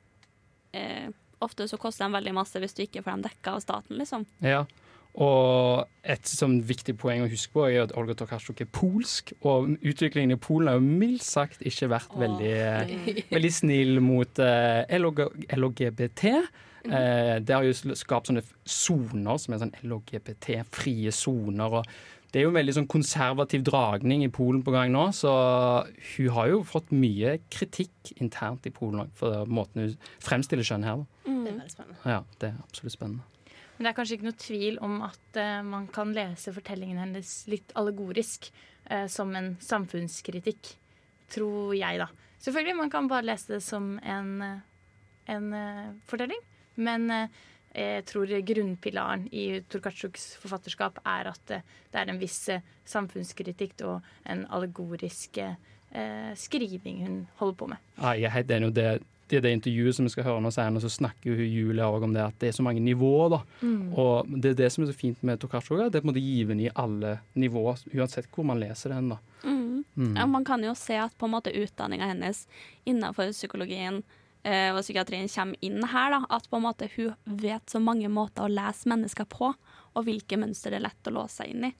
eh, 0.74 1.08
ofte 1.44 1.68
så 1.70 1.78
koster 1.80 2.06
de 2.06 2.18
veldig 2.18 2.36
masse 2.36 2.60
hvis 2.60 2.76
du 2.76 2.84
ikke 2.84 3.02
får 3.04 3.16
dem 3.16 3.26
dekka 3.28 3.56
av 3.56 3.64
staten, 3.64 3.98
liksom. 4.00 4.26
Ja, 4.44 4.64
og 5.18 5.88
et 6.06 6.28
sånn 6.30 6.60
viktig 6.66 6.94
poeng 7.00 7.24
å 7.24 7.30
huske 7.30 7.56
på 7.56 7.64
er 7.66 7.80
at 7.86 7.94
Olga 7.98 8.14
Tokarczuk 8.18 8.60
er 8.62 8.68
polsk, 8.70 9.32
og 9.42 9.72
utviklingen 9.80 10.36
i 10.36 10.40
Polen 10.40 10.70
har 10.70 10.78
jo 10.78 10.84
mildt 10.86 11.26
sagt 11.26 11.64
ikke 11.66 11.90
vært 11.90 12.14
veldig, 12.20 12.52
eh, 12.54 13.22
veldig 13.34 13.52
snill 13.54 13.98
mot 14.04 14.42
uh, 14.42 14.84
LHGBT. 14.86 15.56
LGBT. 15.58 16.34
Eh, 16.88 17.34
det 17.42 17.54
har 17.54 17.66
jo 17.66 17.94
skapt 17.98 18.30
sånne 18.30 18.44
soner 18.64 19.40
som 19.42 19.54
er 19.54 19.62
sånn 19.64 19.74
LGBT-frie 19.82 21.12
soner. 21.14 21.80
og 21.80 21.90
det 22.32 22.40
er 22.40 22.44
jo 22.44 22.50
en 22.52 22.58
veldig 22.58 22.74
sånn 22.76 22.90
konservativ 22.90 23.62
dragning 23.64 24.24
i 24.26 24.30
Polen 24.32 24.60
på 24.64 24.74
gang 24.74 24.92
nå, 24.92 25.06
så 25.16 25.32
hun 26.12 26.32
har 26.36 26.50
jo 26.52 26.60
fått 26.68 26.92
mye 26.92 27.38
kritikk 27.52 28.12
internt 28.18 28.68
i 28.68 28.72
Polen 28.74 29.08
for 29.16 29.48
måten 29.48 29.86
hun 29.86 29.96
fremstiller 30.24 30.66
kjønn 30.66 30.84
her. 30.84 31.04
Mm. 31.24 31.40
Det 31.44 31.52
er 31.52 31.58
veldig 31.62 31.74
spennende. 31.74 32.00
Ja, 32.04 32.20
det 32.40 32.50
er 32.50 32.60
absolutt 32.66 32.96
spennende. 32.98 33.54
Men 33.78 33.86
det 33.86 33.90
er 33.90 33.96
kanskje 33.96 34.18
ikke 34.18 34.26
noe 34.26 34.42
tvil 34.42 34.78
om 34.82 34.98
at 35.06 35.38
uh, 35.38 35.60
man 35.64 35.86
kan 35.94 36.12
lese 36.16 36.52
fortellingen 36.52 36.98
hennes 36.98 37.32
litt 37.48 37.72
allegorisk 37.78 38.50
uh, 38.90 39.06
som 39.08 39.32
en 39.38 39.54
samfunnskritikk. 39.62 40.74
Tror 41.32 41.74
jeg, 41.76 42.00
da. 42.00 42.08
Selvfølgelig, 42.40 42.76
man 42.76 42.90
kan 42.90 43.08
bare 43.10 43.26
lese 43.26 43.54
det 43.54 43.62
som 43.62 43.98
en, 43.98 44.30
eh, 44.42 45.34
en 45.34 45.52
uh, 45.52 45.94
fortelling. 46.08 46.40
Men 46.78 47.10
eh, 47.10 47.28
jeg 47.74 48.04
tror 48.08 48.30
grunnpilaren 48.48 49.26
i 49.32 49.60
Torkatsjuks 49.70 50.30
forfatterskap 50.42 51.02
er 51.04 51.28
at 51.32 51.52
eh, 51.54 51.66
det 51.92 52.00
er 52.00 52.12
en 52.12 52.20
viss 52.20 52.40
eh, 52.52 52.64
samfunnskritikk 52.88 53.84
og 53.86 54.08
en 54.28 54.46
allegorisk 54.54 55.38
eh, 55.42 56.32
skriving 56.36 57.04
hun 57.04 57.20
holder 57.38 57.60
på 57.60 57.70
med. 57.74 57.86
Ja, 58.00 58.16
jeg 58.16 58.28
er 58.30 58.36
helt 58.38 58.50
enig. 58.56 58.74
det, 58.76 58.88
det, 59.28 59.42
det 59.44 59.52
intervjuet 59.52 59.96
som 59.96 60.08
vi 60.08 60.12
skal 60.12 60.26
høre 60.26 60.42
nå 60.44 60.52
senere, 60.54 60.82
så 60.82 60.90
snakker 60.92 61.30
jo 61.30 61.44
Julia 61.44 61.88
også 61.88 62.08
om 62.08 62.16
det 62.16 62.24
at 62.24 62.40
det 62.40 62.50
er 62.50 62.56
så 62.56 62.64
mange 62.64 62.82
nivåer. 62.84 63.36
da. 63.36 63.40
Mm. 63.60 63.92
Og 63.92 64.30
det 64.36 64.52
er 64.52 64.60
det 64.64 64.72
som 64.72 64.84
er 64.84 64.92
så 64.92 64.96
fint 64.96 65.22
med 65.22 65.40
Tokarczuk, 65.40 65.78
det 65.84 66.00
er 66.00 66.02
på 66.02 66.08
en 66.08 66.14
måte 66.14 66.24
givende 66.24 66.66
i 66.66 66.74
alle 66.74 67.18
nivåer, 67.36 67.84
uansett 67.94 68.30
hvor 68.34 68.48
man 68.48 68.60
leser 68.62 68.96
den. 68.96 69.12
da. 69.14 69.20
Mm. 69.44 69.84
Mm. 69.98 70.14
Ja, 70.16 70.26
man 70.26 70.44
kan 70.44 70.64
jo 70.64 70.74
se 70.78 70.96
at 70.96 71.16
på 71.18 71.26
en 71.26 71.34
måte 71.34 71.52
utdanninga 71.52 72.06
hennes 72.06 72.46
innenfor 72.86 73.32
psykologien 73.32 74.02
eh, 74.02 74.17
og 74.46 74.78
psykiatrien 74.80 75.28
kommer 75.28 75.58
inn 75.66 75.82
her. 75.90 76.14
da, 76.14 76.20
At 76.30 76.46
på 76.48 76.56
en 76.56 76.64
måte 76.64 76.86
hun 76.94 77.14
vet 77.24 77.68
så 77.68 77.80
mange 77.82 78.08
måter 78.08 78.46
å 78.46 78.52
lese 78.52 78.88
mennesker 78.88 79.26
på, 79.28 79.50
og 79.94 80.06
hvilke 80.06 80.38
mønster 80.40 80.72
det 80.72 80.78
er 80.78 80.86
lett 80.86 81.10
å 81.10 81.14
låse 81.18 81.42
seg 81.42 81.52
inn 81.52 81.68
i. 81.68 81.72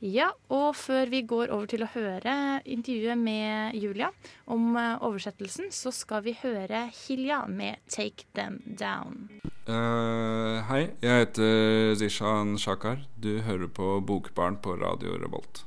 Ja, 0.00 0.30
og 0.48 0.78
før 0.80 1.10
vi 1.12 1.20
går 1.28 1.50
over 1.52 1.68
til 1.68 1.82
å 1.84 1.90
høre 1.92 2.32
intervjuet 2.64 3.20
med 3.20 3.76
Julia 3.76 4.08
om 4.48 4.72
eh, 4.80 4.94
oversettelsen, 5.04 5.68
så 5.76 5.92
skal 5.92 6.24
vi 6.24 6.32
høre 6.40 6.86
Hilja 7.02 7.42
med 7.44 7.84
'Take 7.84 8.24
Them 8.32 8.62
Down'. 8.64 9.28
Uh, 9.68 10.64
hei, 10.70 10.88
jeg 11.04 11.26
heter 11.26 11.94
Zishan 12.00 12.56
Shakar. 12.56 13.04
Du 13.20 13.42
hører 13.44 13.68
på 13.68 14.00
Bokbarn 14.00 14.56
på 14.56 14.80
Radio 14.80 15.20
Revolt. 15.20 15.66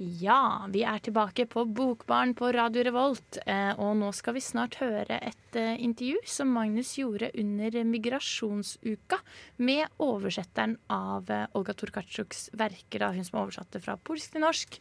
Ja, 0.00 0.64
vi 0.72 0.80
er 0.88 1.02
tilbake 1.04 1.44
på 1.52 1.66
Bokbarn 1.68 2.32
på 2.34 2.48
Radio 2.54 2.80
Revolt, 2.86 3.36
eh, 3.44 3.76
og 3.76 3.98
nå 4.00 4.08
skal 4.16 4.34
vi 4.38 4.40
snart 4.40 4.78
høre 4.80 5.18
et 5.20 5.58
eh, 5.58 5.76
intervju 5.84 6.22
som 6.24 6.48
Magnus 6.48 6.94
gjorde 6.96 7.28
under 7.38 7.76
migrasjonsuka 7.84 9.18
med 9.60 9.84
oversetteren 10.00 10.78
av 10.88 11.28
eh, 11.30 11.44
Olga 11.60 11.76
Torkatsjuks 11.76 12.48
verker, 12.56 13.04
da, 13.04 13.12
hun 13.12 13.28
som 13.28 13.42
oversatte 13.42 13.82
fra 13.84 13.98
polsk 14.00 14.32
til 14.32 14.46
norsk, 14.46 14.80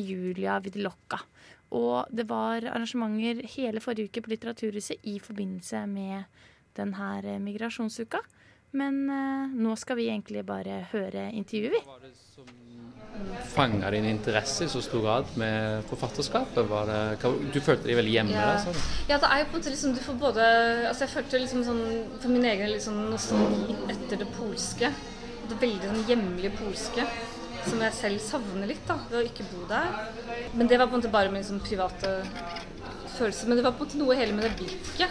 Julia 0.00 0.56
Vidlokka. 0.64 1.20
Og 1.76 2.08
det 2.10 2.24
var 2.26 2.64
arrangementer 2.64 3.44
hele 3.52 3.84
forrige 3.84 4.08
uke 4.08 4.24
på 4.24 4.32
Litteraturhuset 4.32 5.04
i 5.06 5.18
forbindelse 5.22 5.84
med 5.92 6.24
denne 6.74 7.36
migrasjonsuka. 7.44 8.24
Men 8.76 9.08
eh, 9.10 9.54
nå 9.56 9.74
skal 9.80 9.96
vi 9.96 10.08
egentlig 10.12 10.42
bare 10.46 10.82
høre 10.92 11.28
intervjuet, 11.32 11.78
vi. 11.78 12.16
Fanga 13.50 13.88
din 13.90 14.04
interesse 14.06 14.66
i 14.66 14.68
så 14.70 14.82
stor 14.84 15.02
grad 15.02 15.30
med 15.40 15.82
forfatterskapet? 15.88 16.60
Var 16.70 16.84
det, 16.90 16.98
hva, 17.22 17.30
du 17.54 17.56
følte 17.64 17.88
deg 17.88 17.96
veldig 17.98 18.12
hjemme 18.14 18.34
Ja. 18.36 18.50
der? 18.60 18.82
Ja, 19.08 19.16
det 19.18 19.30
er 19.32 19.40
jo 19.40 19.46
på 19.48 19.56
en 19.56 19.62
måte 19.62 19.72
liksom 19.72 19.94
Du 19.96 20.02
får 20.04 20.18
både 20.20 20.44
Altså, 20.90 21.06
jeg 21.06 21.14
følte 21.16 21.40
liksom 21.42 21.64
sånn 21.66 21.80
For 22.20 22.28
min 22.30 22.44
egen 22.46 22.76
sånn 22.84 23.00
nostalgi 23.10 23.74
etter 23.90 24.20
det 24.22 24.28
polske. 24.36 24.92
Det 25.48 25.58
veldig 25.64 25.90
sånn 25.90 26.04
hjemlige 26.12 26.52
polske. 26.60 27.08
Som 27.66 27.82
jeg 27.82 27.96
selv 27.96 28.22
savner 28.22 28.70
litt, 28.70 28.84
da, 28.86 29.00
ved 29.10 29.18
å 29.18 29.24
ikke 29.26 29.48
bo 29.50 29.64
der. 29.68 29.88
Men 30.54 30.68
det 30.70 30.78
var 30.78 30.86
på 30.86 30.94
en 30.94 31.00
måte 31.02 31.10
bare 31.12 31.32
min 31.32 31.42
sånn 31.44 31.58
private 31.64 32.12
følelse. 33.16 33.48
Men 33.48 33.58
det 33.58 33.64
var 33.66 33.74
på 33.74 33.82
en 33.82 33.88
måte 33.88 33.98
noe 34.04 34.14
hele 34.16 34.36
med 34.36 34.46
det 34.46 34.54
blikket. 34.60 35.10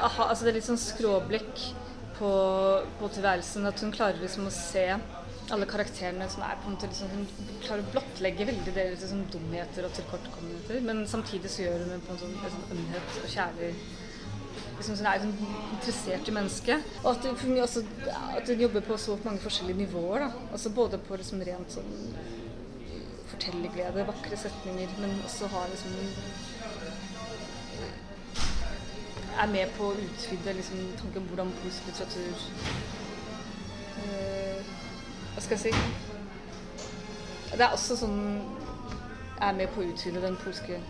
Aha, 0.00 0.30
altså 0.30 0.46
det 0.46 0.54
er 0.54 0.60
litt 0.62 0.70
sånn 0.70 0.80
skråblikk 0.80 1.66
på, 2.22 2.32
på 3.00 3.10
tilværelsen. 3.16 3.66
At 3.66 3.82
hun 3.82 3.92
klarer 3.94 4.22
liksom 4.22 4.46
å 4.46 4.54
se 4.54 4.86
alle 5.52 5.66
karakterene 5.68 6.28
som 6.30 6.44
er 6.46 6.60
på 6.60 6.70
en 6.70 6.76
måte 6.76 6.88
liksom, 6.88 7.10
Hun 7.12 7.56
klarer 7.64 7.82
å 7.82 7.90
blottlegge 7.94 8.46
veldig 8.48 8.74
deres 8.76 9.02
liksom, 9.02 9.24
dumheter 9.32 9.88
og 9.88 9.96
tilkortkommenheter, 9.98 10.78
men 10.86 11.02
samtidig 11.10 11.50
så 11.50 11.66
gjør 11.66 11.82
hun 11.82 11.92
det 11.92 11.98
på 12.06 12.14
en 12.14 12.22
sånn, 12.22 12.38
en 12.38 12.54
sånn 12.54 12.76
ømhet 12.76 13.18
og 13.18 13.34
kjærlig 13.34 13.72
liksom, 14.78 15.00
Hun 15.00 15.10
er 15.10 15.24
liksom, 15.24 15.56
interessert 15.78 16.30
i 16.30 16.36
mennesket. 16.38 16.94
Og 17.02 17.10
at, 17.12 17.28
hun, 17.42 17.58
også, 17.66 17.84
at 18.38 18.54
hun 18.54 18.64
jobber 18.66 18.86
på 18.86 19.00
så 19.00 19.18
mange 19.24 19.42
forskjellige 19.42 19.82
nivåer. 19.82 20.26
Da. 20.26 20.46
Altså 20.52 20.72
Både 20.78 21.02
på 21.02 21.18
liksom, 21.18 21.44
rent 21.48 21.76
sånn 21.76 21.92
fortellerglede, 23.32 24.06
vakre 24.06 24.38
setninger, 24.38 24.90
men 25.00 25.14
også 25.26 25.48
har 25.52 25.70
liksom 25.72 25.94
Er 29.40 29.46
med 29.48 29.66
på 29.76 29.82
å 29.90 29.94
utvide 29.96 30.52
liksom, 30.58 30.78
tanken 31.00 31.22
om 31.22 31.28
hvordan 31.30 31.52
polsk 31.62 31.86
litteratur 31.88 32.34
uh, 33.98 34.58
Hva 35.34 35.40
skal 35.44 35.56
jeg 35.56 35.60
si 35.60 35.72
Det 37.52 37.60
er 37.64 37.72
også 37.72 37.96
sånn 38.02 38.18
Er 39.40 39.52
med 39.56 39.72
på 39.74 39.82
å 39.82 39.88
utvide 39.92 40.22
den 40.22 40.36
polske 40.44 40.80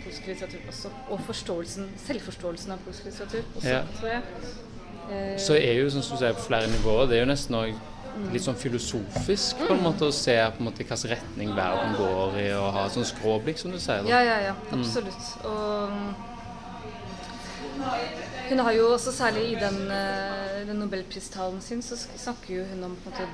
polske 0.00 0.30
litteratur 0.30 0.62
også. 0.70 0.88
Og 1.12 1.20
forståelsen, 1.26 1.90
selvforståelsen 2.06 2.70
av 2.72 2.78
polsk 2.86 3.04
litteratur 3.04 3.42
også, 3.56 3.68
Ja. 3.68 3.80
tror 3.98 4.08
jeg. 4.08 4.22
Uh, 5.10 5.38
Så 5.38 5.54
er 5.58 5.72
jo, 5.82 5.90
som 5.90 6.00
du 6.00 6.06
sier, 6.16 6.32
på 6.32 6.40
flere 6.46 6.70
nivåer. 6.72 7.06
Det 7.10 7.16
er 7.18 7.20
jo 7.20 7.26
nesten 7.28 7.54
òg 7.58 7.74
litt 8.32 8.42
sånn 8.42 8.56
filosofisk 8.56 9.60
på 9.66 9.74
en 9.74 9.82
måte, 9.84 10.08
å 10.08 10.12
se 10.14 10.34
på 10.56 10.58
en 10.62 10.64
måte 10.70 10.82
hvilken 10.82 11.10
retning 11.10 11.52
verden 11.56 11.94
går 11.98 12.38
i, 12.40 12.48
og 12.56 12.72
ha 12.72 12.88
sånn 12.88 13.04
skråblikk, 13.04 13.58
som 13.58 13.70
du 13.70 13.78
sier. 13.78 14.02
da. 14.02 14.08
Ja, 14.08 14.20
ja, 14.24 14.38
ja. 14.48 14.54
Mm. 14.72 14.80
Absolutt. 14.80 15.44
Og 15.44 15.90
hun 18.50 18.58
har 18.66 18.72
jo 18.74 18.86
også 18.92 19.12
særlig 19.14 19.42
i 19.52 19.54
den, 19.60 19.76
eh, 19.94 20.66
den 20.66 20.80
nobelpristalen 20.82 21.60
sin, 21.62 21.82
så 21.82 21.96
snakker 21.96 22.54
jo 22.56 22.64
hun 22.72 22.84
om 22.84 22.96
måte, 23.04 23.26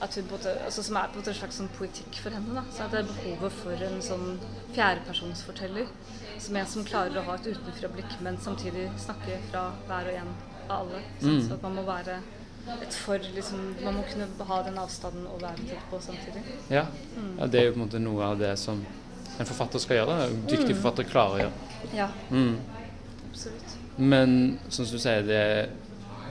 at 0.00 0.14
hun 0.14 0.28
måte, 0.30 0.54
altså, 0.64 0.82
som 0.86 0.96
er 0.96 1.08
på 1.08 1.18
en 1.18 1.22
måte 1.22 1.32
en 1.34 1.38
slags 1.40 1.58
sånn 1.60 1.70
poetikk 1.78 2.20
for 2.22 2.30
henne. 2.30 2.54
Da. 2.54 2.62
Så 2.70 2.84
at 2.84 2.94
det 2.94 3.00
er 3.00 3.08
behovet 3.10 3.56
for 3.58 3.86
en 3.86 4.02
sånn 4.06 4.28
fjerdepersonsforteller. 4.74 5.86
Som 6.40 6.56
en 6.56 6.66
som 6.66 6.84
klarer 6.84 7.18
å 7.20 7.24
ha 7.26 7.34
et 7.34 7.50
utenfra-blikk, 7.50 8.20
men 8.24 8.38
samtidig 8.38 8.86
snakke 8.98 9.40
fra 9.50 9.72
hver 9.88 10.12
og 10.12 10.20
en 10.22 10.30
av 10.68 10.76
alle. 10.80 11.02
Mm. 11.22 11.48
Så 11.48 11.56
at 11.58 11.62
man 11.66 11.74
må 11.74 11.82
være 11.88 12.20
et 12.70 12.94
for 12.94 13.18
liksom, 13.18 13.74
Man 13.84 13.94
må 13.96 14.02
kunne 14.12 14.46
ha 14.46 14.62
den 14.62 14.78
avstanden 14.78 15.26
og 15.26 15.42
være 15.42 15.66
tett 15.66 15.90
på 15.90 15.98
samtidig. 16.00 16.42
Ja. 16.70 16.86
Mm. 17.16 17.38
ja, 17.38 17.46
det 17.46 17.60
er 17.60 17.64
jo 17.66 17.72
på 17.72 17.80
en 17.80 17.86
måte 17.86 18.02
noe 18.02 18.24
av 18.24 18.38
det 18.38 18.54
som 18.58 18.84
en 19.38 19.46
forfatter 19.46 19.82
skal 19.82 19.96
gjøre. 19.96 20.16
En 20.28 20.42
dyktig 20.46 20.74
Mm. 20.76 20.82
forfatter 20.82 21.04
klarer 21.10 21.34
å 21.34 21.38
gjøre. 21.38 21.94
Ja. 21.96 22.08
Mm. 22.30 22.58
Absolutt. 23.30 23.79
Men 24.00 24.58
som 24.72 24.86
du 24.88 24.96
sier, 24.98 25.22
det 25.26 25.36
er 25.36 25.70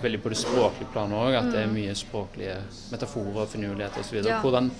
veldig 0.01 0.19
på 0.23 0.31
det 0.33 0.37
språklige 0.41 0.89
planet 0.93 1.17
òg, 1.19 1.35
at 1.37 1.49
det 1.53 1.59
er 1.63 1.67
Mm. 1.67 1.73
mye 1.75 1.95
språklige 1.95 2.55
metaforer, 2.91 3.41
og 3.43 3.49
finurligheter 3.51 3.99
osv. 4.01 4.15
Ja. 4.25 4.39
Hvordan, 4.41 4.71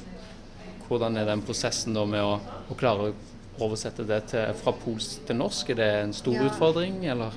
hvordan 0.88 1.18
er 1.18 1.26
den 1.26 1.42
prosessen 1.46 1.94
da 1.94 2.06
med 2.06 2.22
å, 2.24 2.40
å 2.72 2.76
klare 2.80 3.10
å 3.12 3.14
oversette 3.60 4.06
det 4.08 4.22
til, 4.32 4.54
fra 4.56 4.72
polsk 4.72 5.26
til 5.28 5.36
norsk? 5.36 5.70
Er 5.70 5.76
det 5.76 5.90
en 6.04 6.14
stor 6.14 6.34
Ja. 6.34 6.44
utfordring, 6.50 7.06
eller? 7.06 7.32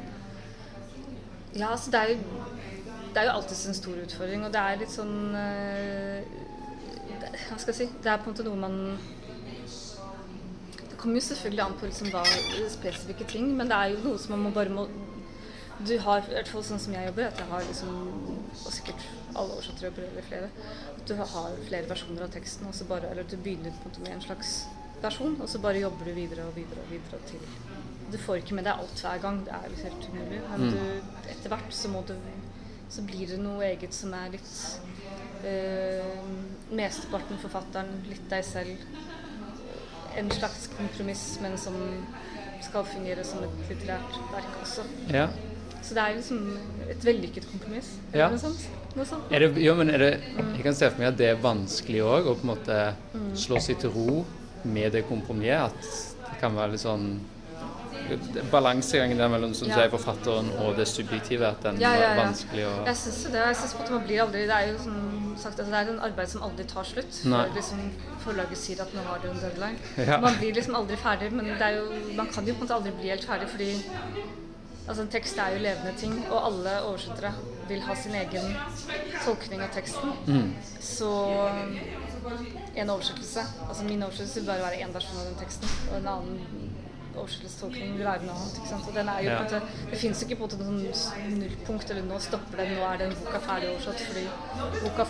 Ja, 1.55 1.69
altså 1.75 1.91
det 1.91 2.01
er 2.01 2.09
jo, 2.15 2.19
det 3.13 3.17
er 3.21 3.25
jo 3.29 3.31
alltid 3.37 3.67
en 3.69 3.75
stor 3.75 3.97
utfordring, 4.07 4.45
og 4.47 4.53
det 4.53 4.61
er 4.61 4.77
litt 4.81 4.89
sånn 4.95 5.35
eh, 5.37 6.23
det, 7.21 7.29
Hva 7.51 7.59
skal 7.59 7.75
jeg 7.75 7.89
si? 7.89 7.89
Det 8.03 8.09
er 8.09 8.17
på 8.23 8.31
en 8.31 8.33
måte 8.35 8.45
noe 8.47 8.57
man 8.57 8.99
Det 10.89 10.97
kommer 10.97 11.15
jo 11.21 11.21
selvfølgelig 11.27 11.65
an 11.67 11.75
på 11.81 11.87
liksom 11.91 12.09
hva 12.15 12.23
spesifikke 12.71 13.27
ting, 13.29 13.57
men 13.57 13.69
det 13.69 13.77
er 13.77 13.89
jo 13.97 13.99
noe 14.09 14.19
som 14.19 14.31
man 14.37 14.45
må 14.47 14.51
bare 14.55 14.71
må 14.71 14.87
Du 15.89 15.99
har, 15.99 16.21
i 16.29 16.35
hvert 16.37 16.49
fall 16.53 16.63
sånn 16.67 16.81
som 16.83 16.93
jeg 16.95 17.09
jobber, 17.09 17.27
at 17.33 17.39
jeg 17.43 17.49
har 17.51 17.65
liksom 17.67 17.95
Og 18.53 18.71
sikkert 18.75 19.07
alle 19.33 19.57
oversettere 19.57 19.89
jobber, 19.89 20.05
eller 20.11 20.27
flere. 20.29 20.51
At 20.93 21.03
du 21.09 21.15
har 21.19 21.57
flere 21.69 21.89
versjoner 21.91 22.27
av 22.27 22.33
teksten, 22.35 22.69
og 22.69 22.75
så 22.77 22.85
bare 22.91 23.11
Eller 23.11 23.27
du 23.29 23.37
begynner 23.37 23.73
på 23.81 23.89
en 23.89 23.91
måte 23.91 24.05
med 24.05 24.13
en 24.17 24.25
slags 24.27 24.53
versjon, 25.03 25.35
og 25.43 25.49
så 25.51 25.59
bare 25.59 25.81
jobber 25.83 26.05
du 26.07 26.13
videre 26.15 26.45
og 26.47 26.55
videre 26.57 26.79
og 26.85 26.91
videre 26.93 27.19
til 27.27 27.41
Du 28.13 28.19
får 28.23 28.43
ikke 28.43 28.55
med 28.55 28.69
deg 28.69 28.79
alt 28.79 29.01
hver 29.03 29.19
gang, 29.25 29.41
det 29.47 29.55
er 29.57 29.71
jo 29.73 29.83
helt 29.83 30.09
umulig. 30.13 30.41
Men 30.51 30.61
Mm. 30.61 30.71
du, 30.71 31.29
etter 31.33 31.49
hvert 31.49 31.75
så 31.75 31.89
må 31.89 32.05
du 32.09 32.15
Så 32.93 33.03
blir 33.03 33.27
det 33.27 33.39
noe 33.41 33.65
eget 33.65 33.95
som 33.95 34.13
er 34.13 34.29
litt 34.29 34.81
øh, 35.45 36.27
Mesteparten 36.71 37.39
forfatteren, 37.41 38.05
litt 38.09 38.29
deg 38.31 38.45
selv. 38.45 38.77
En 40.17 40.31
slags 40.31 40.69
kompromiss, 40.77 41.39
men 41.41 41.57
som 41.59 41.75
skal 42.63 42.85
fungere 42.85 43.25
som 43.25 43.43
et 43.43 43.71
litterært 43.71 44.19
verk 44.33 44.61
også. 44.61 44.85
Ja. 45.09 45.27
Så 45.93 45.97
det 45.99 46.03
er 46.09 46.15
liksom 46.17 46.39
et 46.89 47.03
vellykket 47.05 47.45
kompromiss. 47.51 47.89
Ja. 48.17 48.31
Noe 48.33 48.39
sånt. 48.41 48.63
Noe 48.97 49.05
sånt. 49.09 49.29
Er 49.33 49.45
det, 49.45 49.51
jo, 49.61 49.75
men 49.77 49.91
er 49.93 49.99
det, 49.99 50.11
jeg 50.39 50.63
kan 50.65 50.75
se 50.79 50.89
for 50.89 51.03
meg 51.03 51.09
at 51.13 51.19
det 51.21 51.27
er 51.29 51.37
vanskelig 51.43 52.01
òg, 52.07 52.31
å 52.33 52.35
på 52.39 52.47
en 52.47 52.51
måte 52.55 52.79
Mm. 53.13 53.35
slå 53.37 53.61
seg 53.61 53.79
til 53.83 53.91
ro 53.93 54.25
med 54.65 54.93
det 54.93 55.05
kompromisset. 55.09 55.69
At 55.69 56.31
det 56.31 56.41
kan 56.41 56.57
være 56.57 56.73
litt 56.73 56.81
sånn 56.81 57.21
Balansegangen 58.51 59.17
der 59.19 59.29
mellom 59.31 59.53
som 59.55 59.69
Ja. 59.69 59.75
sier, 59.77 59.91
forfatteren 59.91 60.49
og 60.65 60.77
det 60.77 60.89
subjektive, 60.89 61.47
at 61.47 61.63
den 61.63 61.79
Ja, 61.81 61.93
ja, 61.95 62.01
er 62.11 62.17
ja. 62.17 62.23
vanskelig 62.25 62.65
å 62.67 62.87
Jeg 62.87 62.97
syns 62.97 63.23
det. 63.31 63.33
Jeg 63.47 63.57
måte 63.57 63.91
man 63.91 64.03
blir 64.07 64.21
aldri 64.25 64.47
Det 64.47 64.51
er 64.51 64.73
jo 64.73 64.79
som 64.79 65.37
sagt 65.39 65.59
altså 65.61 65.71
det 65.71 65.81
er 65.89 65.93
en 65.93 66.01
arbeid 66.01 66.29
som 66.29 66.43
aldri 66.43 66.65
tar 66.65 66.85
slutt. 66.85 67.13
For 67.23 67.29
Før 67.31 67.55
liksom 67.55 67.79
forlaget 68.25 68.57
sier 68.59 68.81
at 68.83 68.93
nå 68.95 69.01
har 69.07 69.19
du 69.23 69.29
en 69.29 69.41
deadline. 69.41 70.21
Man 70.21 70.35
blir 70.41 70.53
liksom 70.55 70.75
aldri 70.75 70.97
ferdig, 70.97 71.33
men 71.33 71.45
det 71.47 71.61
er 71.63 71.77
jo, 71.79 71.85
man 72.17 72.27
kan 72.27 72.45
jo 72.47 72.55
på 72.55 72.63
en 72.63 72.67
måte 72.69 72.75
aldri 72.75 72.93
bli 73.01 73.09
helt 73.09 73.25
ferdig 73.25 73.49
fordi 73.49 73.85
altså 74.87 75.03
en 75.03 75.11
tekst 75.13 75.39
er 75.39 75.55
jo 75.55 75.63
levende 75.63 75.95
ting, 75.99 76.15
og 76.31 76.47
alle 76.47 76.77
oversettere 76.89 77.33
vil 77.69 77.83
ha 77.87 77.97
sin 77.97 78.15
egen 78.19 78.53
tolkning 79.25 79.63
av 79.63 79.73
teksten. 79.75 80.13
Mm. 80.27 80.53
Så 80.81 81.11
en 82.75 82.91
oversettelse 82.91 83.43
Altså 83.69 83.85
min 83.85 84.03
oversettelse 84.03 84.41
vil 84.41 84.51
bare 84.51 84.67
være 84.67 84.85
én 84.85 84.95
versjon 84.95 85.21
av 85.21 85.31
den 85.31 85.41
teksten, 85.41 85.73
og 85.91 85.99
en 85.99 86.13
annen 86.17 86.72
oversettelsestolkning 87.17 87.97
vil 87.99 88.07
være 88.07 88.23
noe 88.27 88.35
annet. 88.37 88.57
Ikke 88.59 88.69
sant? 88.69 88.89
Og 88.89 88.95
den 88.95 89.09
er 89.09 89.19
jo 89.23 89.31
Ja. 89.31 89.37
på 89.39 89.43
en 89.45 89.61
måte, 89.61 89.91
det 89.91 89.99
fins 89.99 90.23
ikke 90.23 90.37
på 90.37 90.45
en 90.45 90.49
måte 90.49 90.59
noen 90.63 91.39
nullpunkt, 91.41 91.91
eller 91.91 92.03
nå 92.03 92.19
stopper 92.21 92.57
den, 92.57 92.75
nå 92.77 92.83
er 92.93 92.97
den 92.99 93.15
boka 93.25 93.39
ferdig 93.39 93.69
oversatt. 93.71 94.01
Fordi 94.01 94.25
boka 94.83 95.07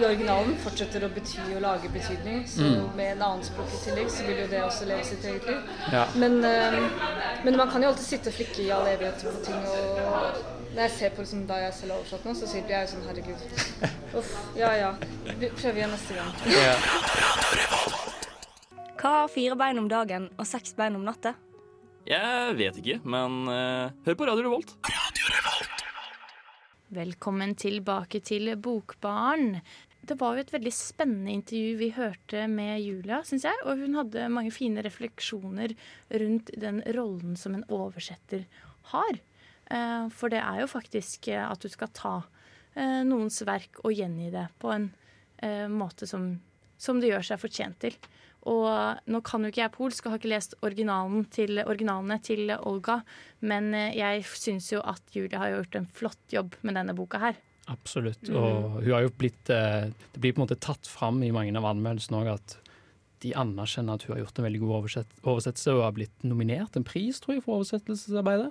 i 0.00 0.04
originalen 0.04 0.56
fortsetter 0.64 1.04
å 1.04 1.08
bety 1.14 1.38
og 1.56 1.60
lage 1.62 1.88
betydning. 1.92 2.46
Så 2.48 2.60
Mm. 2.62 2.96
med 2.96 3.12
en 3.16 3.22
annen 3.22 3.44
språk 3.44 3.68
i 3.72 3.84
tillegg, 3.84 4.08
så 4.10 4.26
vil 4.26 4.36
jo 4.40 4.46
det 4.46 4.62
også 4.62 4.84
leve 4.86 5.04
sitt 5.04 5.24
eget 5.24 5.46
liv. 5.46 5.60
Ja. 5.92 6.06
Men, 6.14 6.44
eh, 6.44 6.80
men 7.44 7.56
man 7.56 7.70
kan 7.70 7.82
jo 7.82 7.88
alltid 7.88 8.04
sitte 8.04 8.28
og 8.28 8.34
flikke 8.34 8.62
i 8.62 8.70
all 8.70 8.86
evighet 8.86 9.22
på 9.24 9.44
ting. 9.44 9.54
og 9.54 10.34
når 10.74 10.80
jeg 10.82 10.90
ser 10.90 11.10
på 11.10 11.20
liksom, 11.22 11.46
da 11.46 11.54
jeg 11.54 11.74
selv 11.74 11.90
har 11.92 11.98
oversatt 11.98 12.24
nå, 12.24 12.32
så 12.34 12.46
sier- 12.48 12.68
jeg 12.68 12.88
jo 12.88 12.96
sånn 12.96 13.06
herregud. 13.06 13.36
Uff, 14.18 14.36
ja 14.56 14.72
ja. 14.72 14.92
Prøver 15.56 15.76
igjen 15.76 15.90
neste 15.90 16.14
gang. 16.14 16.32
Hva 19.02 19.12
har 19.22 19.30
fire 19.32 19.56
bein 19.58 19.80
om 19.80 19.88
dagen 19.90 20.28
og 20.38 20.46
seks 20.46 20.76
bein 20.78 20.94
om 20.94 21.02
natta? 21.06 21.34
Jeg 22.06 22.54
vet 22.58 22.76
ikke, 22.78 22.98
men 23.02 23.48
uh, 23.50 23.90
hør 24.06 24.18
på 24.18 24.26
Radio 24.28 24.44
Revolt. 24.46 24.74
Radio 24.86 25.30
Revolt. 25.32 25.82
Velkommen 26.92 27.56
tilbake 27.58 28.20
til 28.22 28.52
Bokbaren. 28.62 29.56
Det 30.06 30.14
var 30.20 30.36
jo 30.36 30.44
et 30.44 30.52
veldig 30.54 30.72
spennende 30.74 31.34
intervju 31.34 31.74
vi 31.80 31.90
hørte 31.96 32.44
med 32.50 32.82
Julia, 32.82 33.20
syns 33.26 33.46
jeg. 33.46 33.58
Og 33.66 33.82
hun 33.82 33.98
hadde 33.98 34.28
mange 34.34 34.54
fine 34.54 34.82
refleksjoner 34.86 35.74
rundt 36.22 36.54
den 36.62 36.82
rollen 36.94 37.34
som 37.38 37.54
en 37.58 37.66
oversetter 37.70 38.46
har. 38.92 39.18
Eh, 39.70 40.06
For 40.14 40.30
det 40.30 40.42
er 40.42 40.62
jo 40.62 40.70
faktisk 40.70 41.30
eh, 41.30 41.42
at 41.42 41.62
du 41.62 41.70
skal 41.70 41.90
ta 41.94 42.16
eh, 42.74 43.02
noens 43.06 43.38
verk 43.46 43.82
og 43.86 43.94
gjengi 43.94 44.30
det 44.34 44.48
på 44.62 44.74
en 44.74 44.90
eh, 45.38 45.70
måte 45.70 46.06
som, 46.10 46.34
som 46.78 46.98
det 47.02 47.14
gjør 47.14 47.30
seg 47.30 47.42
fortjent 47.46 47.78
til. 47.86 47.98
Og 48.50 48.98
nå 49.06 49.20
kan 49.26 49.44
jo 49.44 49.52
ikke 49.52 49.62
jeg 49.62 49.74
polsk 49.76 50.06
og 50.06 50.14
har 50.14 50.20
ikke 50.20 50.32
lest 50.32 50.56
originalen 50.66 51.26
til, 51.30 51.62
originalene 51.62 52.18
til 52.24 52.50
Olga, 52.58 52.98
men 53.46 53.70
eh, 53.78 53.94
jeg 53.98 54.24
syns 54.34 54.72
jo 54.72 54.82
at 54.82 55.14
Julie 55.14 55.38
har 55.38 55.52
gjort 55.54 55.78
en 55.78 55.88
flott 55.94 56.34
jobb 56.34 56.56
med 56.66 56.78
denne 56.78 56.96
boka 56.98 57.20
her. 57.22 57.38
Absolutt. 57.70 58.26
Mm. 58.26 58.36
Og 58.40 58.80
hun 58.80 58.90
har 58.90 59.04
jo 59.04 59.12
blitt 59.14 59.50
eh, 59.54 59.86
Det 59.86 60.18
blir 60.18 60.34
på 60.34 60.40
en 60.40 60.48
måte 60.48 60.58
tatt 60.58 60.88
fram 60.90 61.20
i 61.22 61.30
mange 61.34 61.54
av 61.54 61.68
anmeldelsene 61.70 62.18
òg 62.24 62.32
at 62.34 62.56
de 63.22 63.30
anerkjenner 63.38 63.94
at 63.94 64.06
hun 64.06 64.16
har 64.16 64.24
gjort 64.24 64.40
en 64.40 64.46
veldig 64.48 64.60
god 64.64 64.72
oversettelse 65.30 65.74
og 65.76 65.84
har 65.84 65.92
blitt 65.94 66.24
nominert 66.26 66.74
en 66.74 66.86
pris, 66.86 67.20
tror 67.22 67.36
jeg, 67.36 67.44
for 67.44 67.60
oversettelsesarbeidet. 67.60 68.48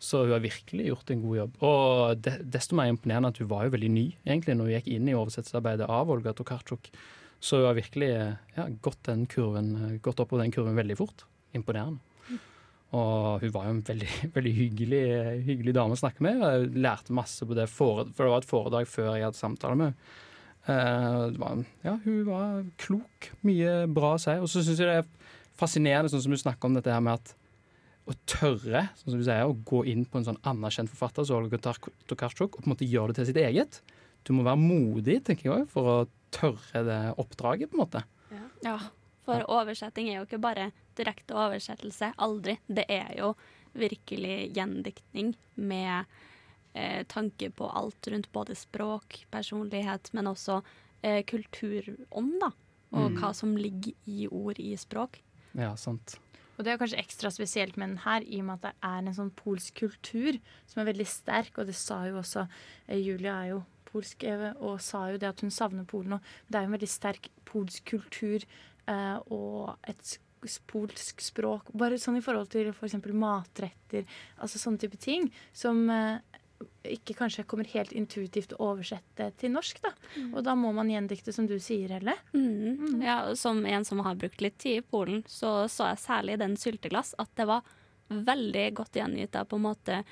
Så 0.00 0.22
hun 0.24 0.32
har 0.32 0.40
virkelig 0.44 0.86
gjort 0.88 1.12
en 1.12 1.20
god 1.22 1.36
jobb. 1.36 1.58
Og 1.68 2.30
desto 2.54 2.78
mer 2.78 2.88
imponerende 2.88 3.34
at 3.34 3.40
hun 3.42 3.50
var 3.52 3.66
jo 3.66 3.74
veldig 3.76 3.90
ny 3.92 4.06
egentlig 4.24 4.56
når 4.56 4.70
hun 4.70 4.76
gikk 4.78 4.88
inn 4.96 5.10
i 5.10 5.18
oversettelsesarbeidet 5.18 5.90
av 5.92 6.12
Olga 6.12 6.32
Tokarczuk. 6.36 6.88
Så 7.44 7.60
hun 7.60 7.68
har 7.68 7.76
virkelig 7.76 8.10
ja, 8.56 8.66
gått, 8.84 9.02
den 9.10 9.26
kurven, 9.28 9.74
gått 10.04 10.22
oppover 10.22 10.44
den 10.44 10.54
kurven 10.54 10.78
veldig 10.78 10.96
fort. 10.96 11.26
Imponerende. 11.56 12.00
Og 12.94 13.42
hun 13.42 13.52
var 13.54 13.66
jo 13.66 13.74
en 13.74 13.82
veldig, 13.84 14.10
veldig 14.36 14.52
hyggelig, 14.56 15.04
hyggelig 15.48 15.74
dame 15.76 15.96
å 15.96 16.00
snakke 16.00 16.24
med. 16.24 16.40
Jeg 16.40 16.84
lærte 16.84 17.16
masse 17.16 17.46
på 17.46 17.56
det, 17.58 17.66
for 17.72 18.06
det 18.06 18.30
var 18.30 18.40
et 18.40 18.48
foredrag 18.48 18.88
før 18.90 19.16
jeg 19.16 19.26
hadde 19.26 19.40
samtale 19.40 19.80
med 19.80 19.92
henne. 19.92 20.20
Eh, 20.64 21.24
var, 21.36 21.64
ja, 21.84 21.98
hun 22.06 22.20
var 22.24 22.62
klok. 22.80 23.30
Mye 23.44 23.82
bra 23.92 24.14
å 24.16 24.20
si. 24.22 24.36
Og 24.40 24.48
så 24.48 24.62
syns 24.64 24.80
jeg 24.80 24.88
det 24.88 25.00
er 25.02 25.40
fascinerende, 25.58 26.12
sånn 26.12 26.24
som 26.24 26.32
du 26.32 26.40
snakker 26.40 26.70
om 26.70 26.78
dette 26.78 26.92
her 26.92 27.02
med 27.04 27.18
at 27.18 27.34
å 28.04 28.14
tørre 28.28 28.86
sånn 28.98 29.14
som 29.14 29.20
du 29.20 29.24
sier, 29.24 29.44
å 29.48 29.56
gå 29.68 29.84
inn 29.88 30.04
på 30.08 30.20
en 30.20 30.26
sånn 30.26 30.40
anerkjent 30.48 30.92
forfatter 30.92 31.24
som 31.28 31.40
Olga 31.40 31.60
Tokarczuk 31.60 32.50
og 32.50 32.58
på 32.60 32.66
en 32.66 32.74
måte 32.74 32.88
gjøre 32.88 33.12
det 33.12 33.20
til 33.20 33.28
sitt 33.30 33.40
eget. 33.40 33.80
Du 34.24 34.32
må 34.32 34.44
være 34.46 34.60
modig, 34.60 35.18
tenker 35.26 35.50
jeg, 35.50 35.64
også, 35.64 35.70
for 35.74 35.90
å 35.92 35.96
tørre 36.34 36.84
det 36.86 37.00
oppdraget, 37.20 37.70
på 37.70 37.76
en 37.78 37.82
måte. 37.84 38.04
Ja, 38.64 38.78
for 39.26 39.44
oversetting 39.52 40.08
er 40.10 40.18
jo 40.22 40.26
ikke 40.26 40.40
bare 40.42 40.70
direkte 40.98 41.36
oversettelse. 41.36 42.12
Aldri. 42.24 42.56
Det 42.66 42.86
er 42.88 43.12
jo 43.18 43.34
virkelig 43.74 44.52
gjendiktning 44.56 45.34
med 45.56 46.04
eh, 46.74 47.02
tanke 47.10 47.50
på 47.54 47.68
alt 47.70 48.08
rundt 48.10 48.30
både 48.34 48.56
språk, 48.58 49.24
personlighet, 49.34 50.10
men 50.16 50.30
også 50.32 50.60
eh, 51.02 51.22
kulturånd, 51.28 52.36
da. 52.40 52.52
Og 52.94 53.10
Mm. 53.10 53.16
hva 53.18 53.32
som 53.34 53.56
ligger 53.58 53.92
i 54.06 54.28
ord 54.30 54.58
i 54.62 54.76
språk. 54.78 55.16
Ja, 55.58 55.72
sant. 55.74 56.16
Og 56.54 56.62
det 56.64 56.70
er 56.72 56.78
kanskje 56.78 57.00
ekstra 57.02 57.30
spesielt 57.34 57.76
med 57.76 57.88
den 57.88 57.98
her, 58.04 58.22
i 58.22 58.38
og 58.38 58.44
med 58.46 58.60
at 58.60 58.62
det 58.68 58.74
er 58.86 58.98
en 59.02 59.14
sånn 59.16 59.32
polsk 59.34 59.74
kultur 59.80 60.38
som 60.70 60.80
er 60.82 60.92
veldig 60.92 61.06
sterk. 61.10 61.58
Og 61.58 61.66
det 61.66 61.74
sa 61.74 62.04
jo 62.06 62.20
også 62.20 62.44
eh, 62.86 63.00
Julia 63.02 63.40
er 63.42 63.48
jo 63.56 63.62
polsk 63.94 64.26
eh, 64.28 64.50
og 64.58 64.82
sa 64.82 65.06
jo 65.12 65.20
det 65.20 65.30
at 65.30 65.42
hun 65.44 65.54
savner 65.54 65.88
Polen. 65.88 66.18
Og 66.18 66.50
det 66.50 66.58
er 66.58 66.66
jo 66.66 66.72
en 66.72 66.76
veldig 66.76 66.90
sterk 66.90 67.30
polsk 67.48 67.94
kultur 67.94 68.44
eh, 68.44 69.18
og 69.32 69.74
et 69.88 70.18
polsk 70.68 71.22
språk. 71.24 71.72
Bare 71.72 71.98
sånn 72.00 72.18
i 72.18 72.24
forhold 72.24 72.50
til 72.52 72.70
f.eks. 72.74 72.98
matretter, 73.16 74.04
altså 74.36 74.60
sånne 74.60 74.82
type 74.82 75.00
ting. 75.00 75.30
Som, 75.56 75.86
eh, 75.90 76.18
ikke 76.94 77.16
kanskje 77.16 77.46
kommer 77.48 77.68
helt 77.72 77.92
intuitivt 77.96 78.52
å 78.56 78.72
oversette 78.72 79.30
til 79.40 79.54
norsk. 79.54 79.80
da. 79.84 79.94
Mm. 80.16 80.34
Og 80.34 80.44
da 80.44 80.54
må 80.58 80.72
man 80.76 80.92
gjendikte, 80.92 81.32
som 81.32 81.48
du 81.48 81.56
sier, 81.58 81.96
Helle. 81.96 82.16
Mm. 82.34 83.00
Ja, 83.04 83.34
som 83.34 83.64
en 83.66 83.84
som 83.84 84.04
har 84.04 84.20
brukt 84.20 84.44
litt 84.44 84.58
tid 84.58 84.82
i 84.82 84.84
Polen, 84.84 85.24
så 85.26 85.64
så 85.68 85.90
jeg 85.92 86.04
særlig 86.04 86.36
i 86.36 86.44
den 86.44 86.56
sylteglass 86.60 87.14
at 87.18 87.32
det 87.36 87.48
var 87.48 87.64
veldig 88.08 88.74
godt 88.76 88.98
gjengitt 89.00 89.36
av 89.36 89.48
på 89.48 89.56
en 89.56 89.64
måte 89.64 90.02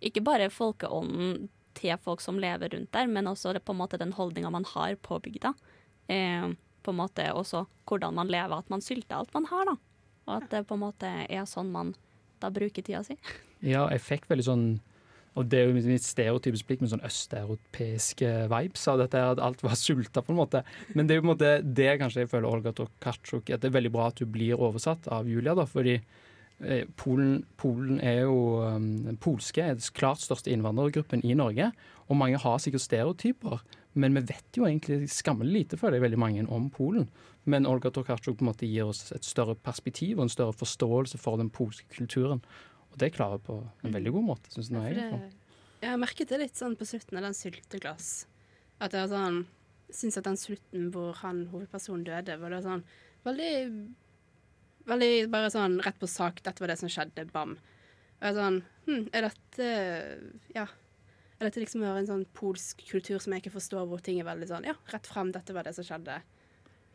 ikke 0.00 0.22
bare 0.24 0.50
folkeånden 0.52 1.48
til 1.78 1.96
folk 2.02 2.22
som 2.24 2.40
lever 2.42 2.72
rundt 2.74 2.92
der, 2.94 3.10
men 3.10 3.30
også 3.30 3.54
på 3.58 3.74
en 3.74 3.80
måte 3.80 4.00
den 4.00 4.14
holdninga 4.16 4.50
man 4.52 4.66
har 4.72 4.96
på 5.02 5.20
bygda. 5.22 5.54
Eh, 6.10 6.50
på 6.80 6.92
en 6.92 7.00
måte 7.00 7.26
også 7.36 7.66
hvordan 7.88 8.16
man 8.16 8.30
lever, 8.32 8.58
at 8.58 8.70
man 8.72 8.82
sylter 8.84 9.20
alt 9.20 9.34
man 9.36 9.48
har, 9.50 9.66
da. 9.68 9.76
Og 10.28 10.36
at 10.36 10.50
det 10.52 10.66
på 10.68 10.76
en 10.76 10.84
måte 10.84 11.10
er 11.26 11.48
sånn 11.48 11.72
man 11.72 11.94
da 12.40 12.52
bruker 12.52 12.82
tida 12.82 13.04
si. 13.06 13.18
Ja, 13.60 13.90
jeg 13.92 14.00
fikk 14.00 14.22
veldig 14.30 14.44
sånn 14.46 14.62
og 15.38 15.46
det 15.46 15.60
er 15.60 15.68
jo 15.68 15.76
mitt 15.86 16.04
stereotypisk 16.04 16.66
blikk 16.66 16.80
med 16.82 16.90
sånn 16.90 17.04
østeuropeiske 17.06 18.30
vibes 18.50 18.86
av 18.90 18.98
dette, 18.98 19.20
at 19.34 19.42
alt 19.42 19.62
var 19.62 19.76
sulta, 19.78 20.24
på 20.26 20.34
en 20.34 20.40
måte. 20.40 20.64
Men 20.96 21.06
det 21.06 21.14
er 21.14 21.20
jo 21.20 21.22
på 21.22 21.28
en 21.28 21.32
måte 21.32 21.52
det 21.62 21.92
kanskje 22.00 22.24
jeg 22.24 22.32
føler 22.32 22.50
Olga 22.50 22.72
Tokarczuk 22.74 23.52
at 23.54 23.62
det 23.62 23.70
er 23.70 23.76
veldig 23.76 23.92
bra 23.94 24.08
at 24.10 24.22
hun 24.22 24.32
blir 24.34 24.58
oversatt 24.58 25.06
av 25.14 25.30
Julia, 25.30 25.54
da, 25.54 25.68
fordi 25.70 26.00
Polen, 27.00 27.46
Polen 27.56 28.02
er 28.04 28.26
jo 28.26 28.60
um, 28.60 28.88
Den 29.06 29.16
polske 29.16 29.62
er 29.64 29.78
den 29.78 29.94
klart 29.96 30.20
største 30.20 30.52
innvandrergruppen 30.52 31.22
i 31.24 31.32
Norge, 31.38 31.70
og 32.10 32.18
mange 32.20 32.40
har 32.42 32.58
sikkert 32.60 32.84
stereotyper. 32.84 33.62
Men 33.98 34.14
vi 34.18 34.26
vet 34.28 34.58
jo 34.58 34.66
egentlig 34.68 35.08
skammelig 35.10 35.54
lite, 35.54 35.78
føler 35.80 35.98
jeg, 35.98 36.04
veldig 36.04 36.20
mange 36.20 36.44
om 36.52 36.68
Polen. 36.70 37.08
Men 37.48 37.66
Olga 37.66 37.90
Tokarczuk 37.90 38.36
på 38.38 38.44
en 38.44 38.50
måte 38.50 38.68
gir 38.68 38.90
oss 38.90 39.08
et 39.16 39.24
større 39.24 39.56
perspektiv 39.56 40.18
og 40.18 40.26
en 40.26 40.32
større 40.32 40.54
forståelse 40.54 41.18
for 41.18 41.40
den 41.40 41.48
polske 41.50 41.88
kulturen. 41.94 42.42
Og 42.90 42.98
det 43.00 43.14
klarer 43.16 43.38
jeg 43.38 43.46
på 43.46 43.56
en 43.86 43.96
veldig 43.96 44.12
god 44.18 44.26
måte, 44.26 44.52
syns 44.52 44.70
jeg. 44.74 44.98
Det, 44.98 45.32
jeg 45.80 45.94
har 45.94 46.02
merket 46.02 46.28
det 46.28 46.42
litt 46.42 46.60
sånn 46.60 46.76
på 46.76 46.86
slutten 46.86 47.18
av 47.18 47.24
den 47.30 47.38
sylteglass. 47.38 48.10
At 48.84 48.94
jeg 48.96 49.10
sånn, 49.10 49.42
syns 49.94 50.20
at 50.20 50.28
den 50.28 50.38
slutten 50.38 50.90
hvor 50.94 51.16
han 51.22 51.46
hovedpersonen 51.54 52.04
døde, 52.06 52.36
var 52.42 52.54
det 52.54 52.62
sånn 52.66 52.84
veldig 53.24 53.54
Veldig 54.88 55.30
bare 55.30 55.50
sånn 55.52 55.78
rett 55.84 55.98
på 56.00 56.08
sak. 56.08 56.42
Dette 56.42 56.60
var 56.62 56.68
det 56.72 56.78
som 56.80 56.88
skjedde. 56.88 57.26
Bam. 57.32 57.56
Og 58.20 58.26
jeg 58.26 58.32
er 58.34 58.38
sånn 58.40 58.62
hm, 58.86 59.04
Er 59.16 59.28
dette 59.28 59.68
Ja. 60.56 60.66
Er 61.40 61.48
dette 61.48 61.60
liksom 61.62 61.82
en 61.88 62.06
sånn 62.08 62.26
polsk 62.36 62.82
kultur 62.90 63.18
som 63.18 63.32
jeg 63.32 63.42
ikke 63.44 63.54
forstår, 63.56 63.86
hvor 63.88 64.02
ting 64.04 64.18
er 64.20 64.28
veldig 64.28 64.48
sånn 64.50 64.66
Ja, 64.68 64.74
rett 64.92 65.06
frem. 65.08 65.32
Dette 65.32 65.54
var 65.56 65.64
det 65.64 65.74
som 65.74 65.84
skjedde. 65.84 66.18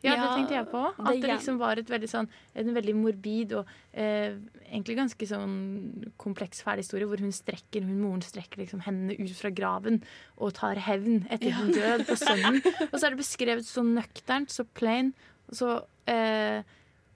Ja, 0.04 0.12
det 0.20 0.28
tenkte 0.36 0.54
jeg 0.54 0.66
på. 0.70 0.82
det 0.92 1.06
At 1.08 1.20
det 1.24 1.30
liksom 1.32 1.56
var 1.58 1.80
et 1.80 1.88
veldig 1.90 2.08
sånn, 2.12 2.28
en 2.54 2.74
veldig 2.76 2.94
morbid 2.94 3.54
og 3.58 3.66
eh, 3.96 4.36
egentlig 4.68 4.94
ganske 5.00 5.26
sånn 5.26 6.12
kompleks 6.20 6.60
fæl 6.62 6.78
historie, 6.78 7.08
hvor 7.08 7.18
hun 7.18 7.32
strekker, 7.34 7.82
hun 7.82 7.98
moren 8.04 8.22
strekker 8.22 8.60
liksom 8.60 8.84
hendene 8.84 9.16
ut 9.18 9.32
fra 9.34 9.50
graven 9.50 10.02
og 10.36 10.52
tar 10.54 10.76
hevn 10.84 11.24
etter 11.32 11.48
Ja. 11.48 11.64
død 11.64 12.06
på 12.06 12.14
sønnen. 12.20 12.60
Og 12.92 13.00
så 13.00 13.06
er 13.08 13.16
det 13.16 13.22
beskrevet 13.24 13.66
så 13.66 13.82
nøkternt, 13.82 14.52
så 14.52 14.66
plain. 14.78 15.14
Så 15.50 15.72
eh, 16.06 16.62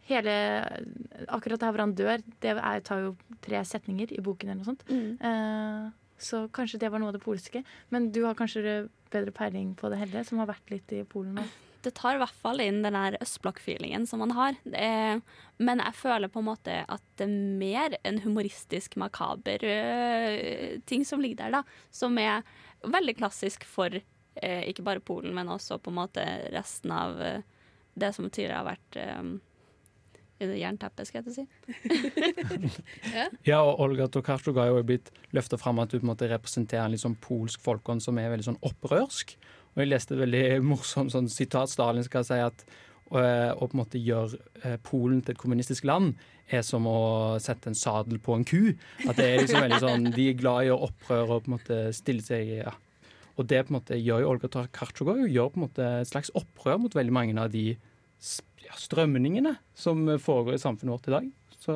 hele 0.08 0.34
Akkurat 1.28 1.60
der 1.60 1.72
hvor 1.72 1.84
han 1.84 1.96
dør, 1.98 2.22
det 2.42 2.54
er, 2.56 2.84
tar 2.86 3.02
jo 3.04 3.16
tre 3.44 3.60
setninger 3.66 4.12
i 4.16 4.22
boken 4.24 4.48
eller 4.48 4.62
noe 4.62 4.70
sånt. 4.70 4.86
Eh, 4.90 5.88
så 6.20 6.44
kanskje 6.52 6.80
det 6.82 6.90
var 6.92 7.02
noe 7.02 7.12
av 7.12 7.16
det 7.16 7.24
polske. 7.24 7.64
Men 7.92 8.10
du 8.14 8.22
har 8.26 8.38
kanskje 8.38 8.86
bedre 9.12 9.34
peiling 9.36 9.74
på 9.78 9.90
det, 9.92 10.00
Helle, 10.00 10.24
som 10.26 10.40
har 10.40 10.50
vært 10.50 10.72
litt 10.72 10.96
i 10.96 11.04
Polen 11.08 11.36
nå? 11.40 11.48
det 11.84 11.92
tar 11.96 12.16
i 12.16 12.20
hvert 12.20 12.40
fall 12.42 12.60
inn 12.60 12.82
den 12.84 12.96
der 12.96 13.16
østblokk-feelingen 13.24 14.06
som 14.08 14.20
man 14.20 14.34
har. 14.36 14.56
Det, 14.68 15.20
men 15.64 15.82
jeg 15.82 15.96
føler 15.96 16.32
på 16.32 16.42
en 16.42 16.48
måte 16.50 16.74
at 16.84 17.04
det 17.20 17.26
er 17.26 17.60
mer 17.60 17.96
en 18.04 18.20
humoristisk, 18.24 18.98
makaber 19.00 19.64
uh, 19.64 20.76
ting 20.90 21.06
som 21.08 21.22
ligger 21.24 21.46
der, 21.46 21.60
da. 21.60 21.62
Som 21.94 22.18
er 22.20 22.44
veldig 22.84 23.16
klassisk 23.20 23.64
for 23.68 23.96
uh, 23.96 24.62
ikke 24.68 24.84
bare 24.86 25.04
Polen, 25.04 25.32
men 25.36 25.52
også 25.52 25.80
på 25.80 25.92
en 25.92 26.00
måte 26.02 26.26
resten 26.52 26.92
av 26.92 27.16
det 28.00 28.12
som 28.16 28.28
tidligere 28.28 28.60
har 28.60 28.68
vært 28.68 29.00
jernteppet, 30.40 31.08
skal 31.08 31.20
jeg 31.20 31.26
til 31.26 31.32
å 31.32 31.38
si. 31.38 32.72
Ja, 33.50 33.60
og 33.62 33.80
Olga 33.84 34.08
Tokarczuk 34.12 34.58
har 34.60 34.70
jo 34.70 34.82
blitt 34.86 35.10
løfta 35.36 35.58
fram 35.60 35.80
at 35.82 35.92
du 35.92 35.98
på 35.98 36.04
en 36.04 36.12
måte 36.12 36.28
representerer 36.30 36.86
en 36.86 36.94
litt 36.94 37.04
sånn 37.04 37.18
polsk 37.20 37.62
folkeånd 37.64 38.04
som 38.04 38.18
er 38.20 38.32
veldig 38.32 38.50
sånn 38.50 38.62
opprørsk. 38.66 39.36
Og 39.74 39.82
jeg 39.82 39.90
leste 39.90 40.16
et 40.16 40.22
veldig 40.24 40.44
morsomt 40.66 41.14
sånn 41.14 41.30
sitat 41.30 41.70
Stalin 41.70 42.06
skal 42.06 42.26
si 42.26 42.38
at 42.42 42.64
øh, 42.66 43.52
å 43.54 43.66
på 43.68 43.74
en 43.74 43.82
måte 43.82 44.02
gjøre 44.02 44.40
øh, 44.64 44.76
Polen 44.86 45.22
til 45.22 45.36
et 45.36 45.40
kommunistisk 45.40 45.86
land 45.88 46.14
er 46.50 46.64
som 46.66 46.86
å 46.90 47.38
sette 47.42 47.70
en 47.70 47.78
sadel 47.78 48.18
på 48.22 48.34
en 48.34 48.46
ku. 48.48 48.72
At 49.06 49.20
det 49.20 49.28
er 49.28 49.42
liksom 49.44 49.66
veldig 49.66 49.82
sånn, 49.84 50.08
De 50.16 50.30
er 50.32 50.38
glad 50.38 50.64
i 50.64 50.70
å 50.70 50.72
gjøre 50.72 50.88
opprør 50.88 51.34
og 51.36 51.44
på 51.44 51.52
en 51.52 51.58
måte 51.58 51.82
stille 51.96 52.26
seg 52.26 52.56
ja. 52.64 52.74
Og 53.38 53.46
det 53.48 53.62
på 53.64 53.72
en 53.72 53.78
måte 53.78 53.96
gjør 53.96 54.24
jo 54.24 54.32
Olga 54.34 54.50
Tokarczuk 54.52 55.06
òg. 55.06 55.22
Hun 55.22 55.30
gjør 55.32 55.52
på 55.52 55.60
en 55.60 55.66
måte 55.68 55.86
et 56.00 56.10
slags 56.10 56.32
opprør 56.36 56.80
mot 56.82 56.96
veldig 56.96 57.14
mange 57.14 57.38
av 57.40 57.52
de 57.54 57.70
ja, 58.70 58.78
strømningene 58.78 59.56
som 59.74 60.06
foregår 60.22 60.56
i 60.56 60.62
samfunnet 60.62 60.94
vårt 60.94 61.10
i 61.10 61.16
dag. 61.16 61.30
Så 61.60 61.74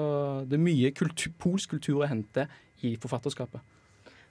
det 0.48 0.56
er 0.56 0.64
mye 0.64 0.92
kultur, 0.96 1.34
polsk 1.42 1.74
kultur 1.74 2.00
å 2.00 2.08
hente 2.08 2.46
i 2.86 2.94
forfatterskapet. 3.00 3.60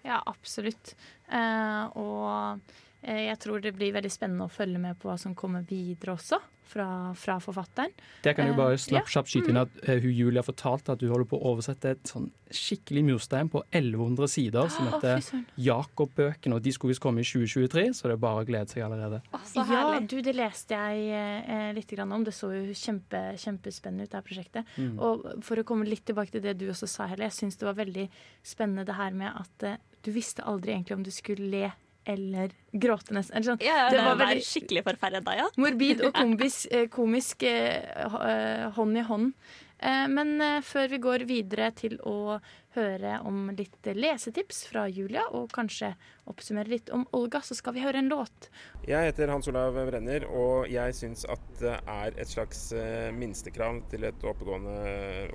Ja, 0.03 0.19
absolutt. 0.27 0.95
Eh, 1.31 1.83
og 1.99 2.63
jeg 3.03 3.39
tror 3.43 3.63
det 3.63 3.75
blir 3.75 3.93
veldig 3.95 4.11
spennende 4.11 4.47
å 4.47 4.51
følge 4.51 4.81
med 4.81 4.99
på 4.99 5.09
hva 5.09 5.17
som 5.19 5.35
kommer 5.35 5.65
videre 5.67 6.15
også, 6.15 6.39
fra, 6.73 7.13
fra 7.15 7.37
forfatteren. 7.43 7.91
Det 8.23 8.33
kan 8.35 8.47
jeg 8.47 8.53
jo 8.53 8.59
bare 8.59 8.73
Eh, 8.73 8.81
slapp 8.81 9.09
kjapt 9.11 9.29
skyte 9.29 9.51
inn 9.51 9.59
at 9.61 9.73
eh, 9.83 9.99
hun 10.01 10.13
Julia 10.13 10.43
fortalte 10.45 10.95
at 10.95 11.03
hun 11.03 11.11
holder 11.11 11.27
på 11.29 11.37
å 11.37 11.51
oversette 11.53 11.93
et 11.93 12.09
sånn 12.09 12.29
skikkelig 12.53 13.03
murstein 13.07 13.49
på 13.51 13.61
1100 13.71 14.29
sider 14.29 14.69
som 14.73 14.89
heter. 14.91 15.21
Jakob-bøkene. 15.67 16.57
Og 16.57 16.65
de 16.65 16.73
skulle 16.73 16.93
visst 16.93 17.03
komme 17.03 17.23
i 17.23 17.27
2023, 17.27 17.85
så 17.97 18.09
det 18.09 18.17
er 18.17 18.23
bare 18.23 18.43
å 18.43 18.47
glede 18.47 18.73
seg 18.73 18.85
allerede. 18.85 19.21
ja, 19.57 19.83
du, 19.99 20.17
det 20.25 20.35
leste 20.37 20.77
jeg 20.77 21.07
eh, 21.19 21.69
litt 21.77 21.93
grann 21.93 22.13
om. 22.15 22.25
Det 22.25 22.35
så 22.35 22.51
jo 22.53 22.65
kjempe, 22.77 23.23
kjempespennende 23.41 24.07
ut, 24.07 24.13
det 24.13 24.19
her 24.19 24.27
prosjektet. 24.27 24.75
Mm. 24.77 24.97
Og 24.97 25.29
for 25.45 25.61
å 25.61 25.67
komme 25.67 25.89
litt 25.89 26.05
tilbake 26.09 26.35
til 26.35 26.45
det 26.45 26.57
du 26.61 26.67
også 26.73 26.89
sa, 26.89 27.09
Helle. 27.11 27.29
Jeg 27.29 27.39
syns 27.41 27.59
det 27.61 27.69
var 27.69 27.79
veldig 27.79 28.09
spennende 28.45 28.87
det 28.87 28.97
her 28.99 29.17
med 29.17 29.33
at 29.33 29.69
eh, 29.69 29.81
du 30.03 30.11
visste 30.15 30.45
aldri 30.45 30.75
egentlig 30.75 30.97
om 30.99 31.05
du 31.05 31.13
skulle 31.13 31.49
le 31.49 31.71
eller 32.05 32.51
gråte 32.71 33.13
nesten. 33.15 33.35
Eller 33.37 33.51
sånn. 33.53 33.61
Ja, 33.63 33.89
det 33.89 33.97
det 33.97 34.05
var 34.05 34.15
var 34.15 34.25
veldig 34.27 34.45
skikkelig 34.47 34.83
forferda, 34.87 35.35
ja. 35.37 35.49
morbid 35.57 36.01
og 36.07 36.13
komisk, 36.21 36.65
eh, 36.71 36.87
komisk 36.91 37.43
eh, 37.47 37.93
eh, 38.03 38.65
hånd 38.75 38.97
i 38.99 39.05
hånd. 39.07 39.33
Eh, 39.83 40.07
Men 40.07 40.35
før 40.63 40.87
vi 40.91 40.99
går 41.03 41.25
videre 41.27 41.71
til 41.75 41.97
å 42.07 42.39
høre 42.75 43.17
om 43.27 43.51
litt 43.53 43.85
lesetips 43.93 44.63
fra 44.71 44.87
Julia, 44.89 45.25
og 45.31 45.51
kanskje 45.53 45.91
oppsummere 46.31 46.71
litt 46.71 46.89
om 46.95 47.03
Olga, 47.13 47.41
så 47.45 47.53
skal 47.55 47.75
vi 47.75 47.83
høre 47.83 47.99
en 48.01 48.09
låt. 48.09 48.49
Jeg 48.87 49.11
heter 49.11 49.29
Hans 49.29 49.47
Olav 49.51 49.75
Brenner, 49.75 50.25
og 50.25 50.71
jeg 50.71 50.95
syns 50.97 51.25
at 51.29 51.43
det 51.59 51.75
er 51.83 52.17
et 52.17 52.31
slags 52.31 52.71
minstekrav 53.13 53.83
til 53.91 54.07
et 54.09 54.25
oppegående 54.25 54.79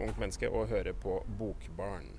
ungt 0.00 0.18
menneske 0.18 0.50
å 0.50 0.66
høre 0.66 0.96
på 0.98 1.20
Bokbarn. 1.38 2.10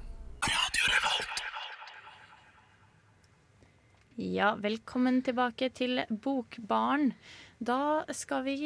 Ja, 4.20 4.50
velkommen 4.60 5.22
tilbake 5.24 5.70
til 5.72 6.02
Bokbarn. 6.12 7.14
Da 7.64 8.04
skal 8.12 8.42
vi 8.44 8.58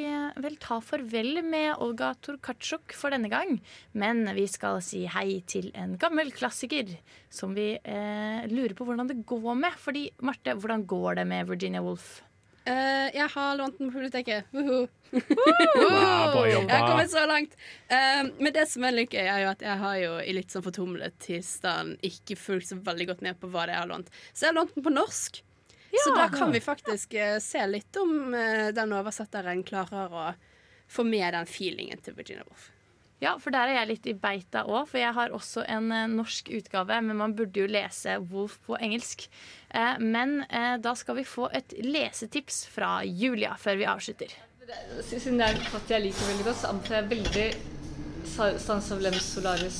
vel 0.41 0.55
ta 0.57 0.79
farvel 0.81 1.43
med 1.45 1.75
Olga 1.77 2.07
Torkatsjuk 2.25 2.95
for 2.97 3.13
denne 3.13 3.29
gang. 3.29 3.59
Men 3.93 4.25
vi 4.33 4.47
skal 4.49 4.79
si 4.81 5.03
hei 5.05 5.43
til 5.45 5.69
en 5.77 5.93
gammel 6.01 6.33
klassiker 6.33 6.95
som 7.29 7.53
vi 7.53 7.67
eh, 7.77 8.49
lurer 8.49 8.73
på 8.73 8.87
hvordan 8.87 9.11
det 9.11 9.19
går 9.29 9.59
med. 9.61 9.77
Fordi, 9.77 10.07
Marte, 10.25 10.57
hvordan 10.57 10.87
går 10.89 11.21
det 11.21 11.27
med 11.29 11.53
Virginia 11.53 11.85
Woolf? 11.85 12.23
Uh, 12.65 13.13
jeg 13.13 13.29
har 13.35 13.53
lånt 13.59 13.77
den 13.77 13.93
på 13.93 14.01
biblioteket. 14.01 14.49
Woohoo. 15.13 16.33
bra 16.43 16.49
jobba. 16.49 16.67
Jeg 16.67 16.79
har 16.79 16.89
kommet 16.89 17.11
så 17.11 17.25
langt. 17.29 17.55
Eh, 17.87 18.21
men 18.39 18.53
det 18.53 18.65
som 18.69 18.85
er 18.87 18.95
litt 18.95 19.13
gøy, 19.13 19.23
er 19.23 19.45
jo 19.45 19.53
at 19.53 19.63
jeg 19.63 19.79
har 19.83 19.97
jo 20.01 20.13
i 20.19 20.35
litt 20.35 20.53
sånn 20.53 20.65
fortumlet 20.65 21.17
tilstand 21.23 21.97
ikke 22.05 22.37
fulgt 22.39 22.71
så 22.71 22.79
veldig 22.81 23.09
godt 23.13 23.25
med 23.25 23.39
på 23.39 23.49
hva 23.53 23.67
det 23.67 23.75
er 23.75 23.81
jeg 23.81 23.85
har 23.85 23.91
lånt. 23.93 24.13
Så 24.31 24.45
jeg 24.45 24.53
har 24.53 24.59
lånt 24.61 24.75
den 24.75 24.85
på 24.85 24.93
norsk. 24.93 25.43
Så 25.93 26.13
da 26.15 26.29
kan 26.29 26.51
vi 26.51 26.59
faktisk 26.59 27.13
uh, 27.13 27.37
se 27.37 27.61
litt 27.69 27.97
om 28.01 28.33
uh, 28.33 28.69
den 28.73 28.93
oversetteren 28.97 29.61
klarer 29.65 30.13
å 30.13 30.29
få 30.89 31.05
med 31.05 31.35
den 31.35 31.49
feelingen 31.49 32.01
til 32.01 32.15
Virginia 32.17 32.45
Woolf. 32.47 32.71
Ja, 33.21 33.37
for 33.39 33.55
der 33.55 33.69
er 33.69 33.77
jeg 33.77 33.89
litt 33.91 34.07
i 34.09 34.15
beita 34.19 34.65
òg, 34.65 34.87
for 34.89 34.99
jeg 34.99 35.13
har 35.15 35.35
også 35.35 35.63
en 35.69 35.93
uh, 35.93 36.07
norsk 36.11 36.49
utgave. 36.57 36.97
Men 37.05 37.21
man 37.21 37.35
burde 37.37 37.61
jo 37.61 37.69
lese 37.69 38.17
Wolf 38.31 38.57
på 38.65 38.79
engelsk. 38.81 39.27
Eh, 39.69 40.01
men 40.01 40.43
da 40.85 40.91
skal 40.97 41.15
vi 41.17 41.23
få 41.25 41.47
et 41.49 41.73
lesetips 41.81 42.65
fra 42.69 42.99
Julia 43.05 43.55
før 43.57 43.79
vi 43.79 43.87
avslutter. 43.89 44.35
Siden 44.63 45.39
det 45.39 45.45
er 45.47 45.57
en 45.57 45.65
katt 45.67 45.89
jeg 45.91 46.03
liker 46.05 46.29
veldig 46.29 46.45
godt, 46.47 46.59
så 46.61 46.69
anbefaler 46.71 47.01
jeg 47.01 47.09
veldig 47.11 48.59
Stans 48.63 48.91
of 48.95 49.01
Lems 49.03 49.25
Solaris. 49.35 49.79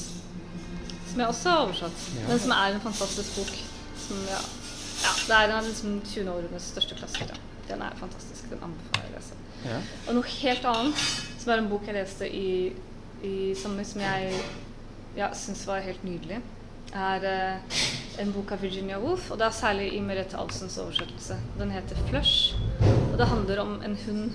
Som 1.08 1.22
jeg 1.22 1.28
også 1.30 1.50
har 1.54 1.62
oversatt, 1.64 2.04
Ja. 2.18 2.28
men 2.28 2.40
som 2.40 2.52
er 2.52 2.74
en 2.74 2.82
fantastisk 2.82 3.38
bok. 3.38 3.54
Som, 4.08 4.20
ja, 4.28 4.42
ja, 5.04 5.14
det 5.28 5.36
er 5.38 5.44
en 5.48 5.56
av 5.58 5.68
liksom 5.70 6.02
20 6.02 6.30
årenes 6.34 6.68
største 6.74 6.96
klassikere. 7.00 7.40
Den 7.70 7.82
er 7.82 7.96
fantastisk. 7.96 8.50
Den 8.50 8.60
anbefaler 8.68 9.08
jeg 9.08 9.14
å 9.14 9.18
lese. 9.18 9.40
Ja. 9.64 9.80
Og 10.08 10.16
noe 10.16 10.36
helt 10.36 10.66
annet, 10.66 11.08
som 11.40 11.54
er 11.54 11.58
en 11.64 11.70
bok 11.72 11.88
jeg 11.88 11.96
leste 11.96 12.28
i, 12.28 12.74
i 13.24 13.36
sommer, 13.56 13.88
som 13.88 14.02
jeg 14.02 14.34
ja, 15.16 15.32
syns 15.34 15.66
var 15.68 15.80
helt 15.86 16.04
nydelig, 16.04 16.42
er 16.94 17.24
eh, 17.26 17.84
en 18.20 18.34
bok 18.34 18.52
av 18.52 18.62
Virginia 18.62 19.00
Woolf, 19.00 19.32
og 19.32 19.40
det 19.40 19.48
er 19.48 19.56
særlig 19.56 19.94
i 19.96 20.02
Merete 20.04 20.38
Alsens 20.38 20.78
oversettelse. 20.78 21.38
Den 21.60 21.72
heter 21.72 21.96
'Flush', 21.96 22.56
og 23.14 23.18
det 23.18 23.28
handler 23.28 23.60
om 23.62 23.82
en 23.82 23.96
hund 24.06 24.32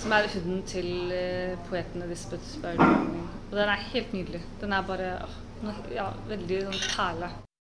som 0.00 0.12
er 0.16 0.28
hunden 0.32 0.62
til 0.68 1.12
eh, 1.12 1.58
poeten 1.68 2.02
Elisabeth 2.02 2.56
Barry. 2.62 2.80
Og 3.50 3.56
den 3.58 3.68
er 3.68 3.86
helt 3.92 4.12
nydelig. 4.16 4.40
Den 4.60 4.72
er 4.72 4.86
bare 4.86 5.12
ja, 5.92 6.08
veldig 6.30 6.60
sånn 6.68 6.82
perle. 6.94 7.30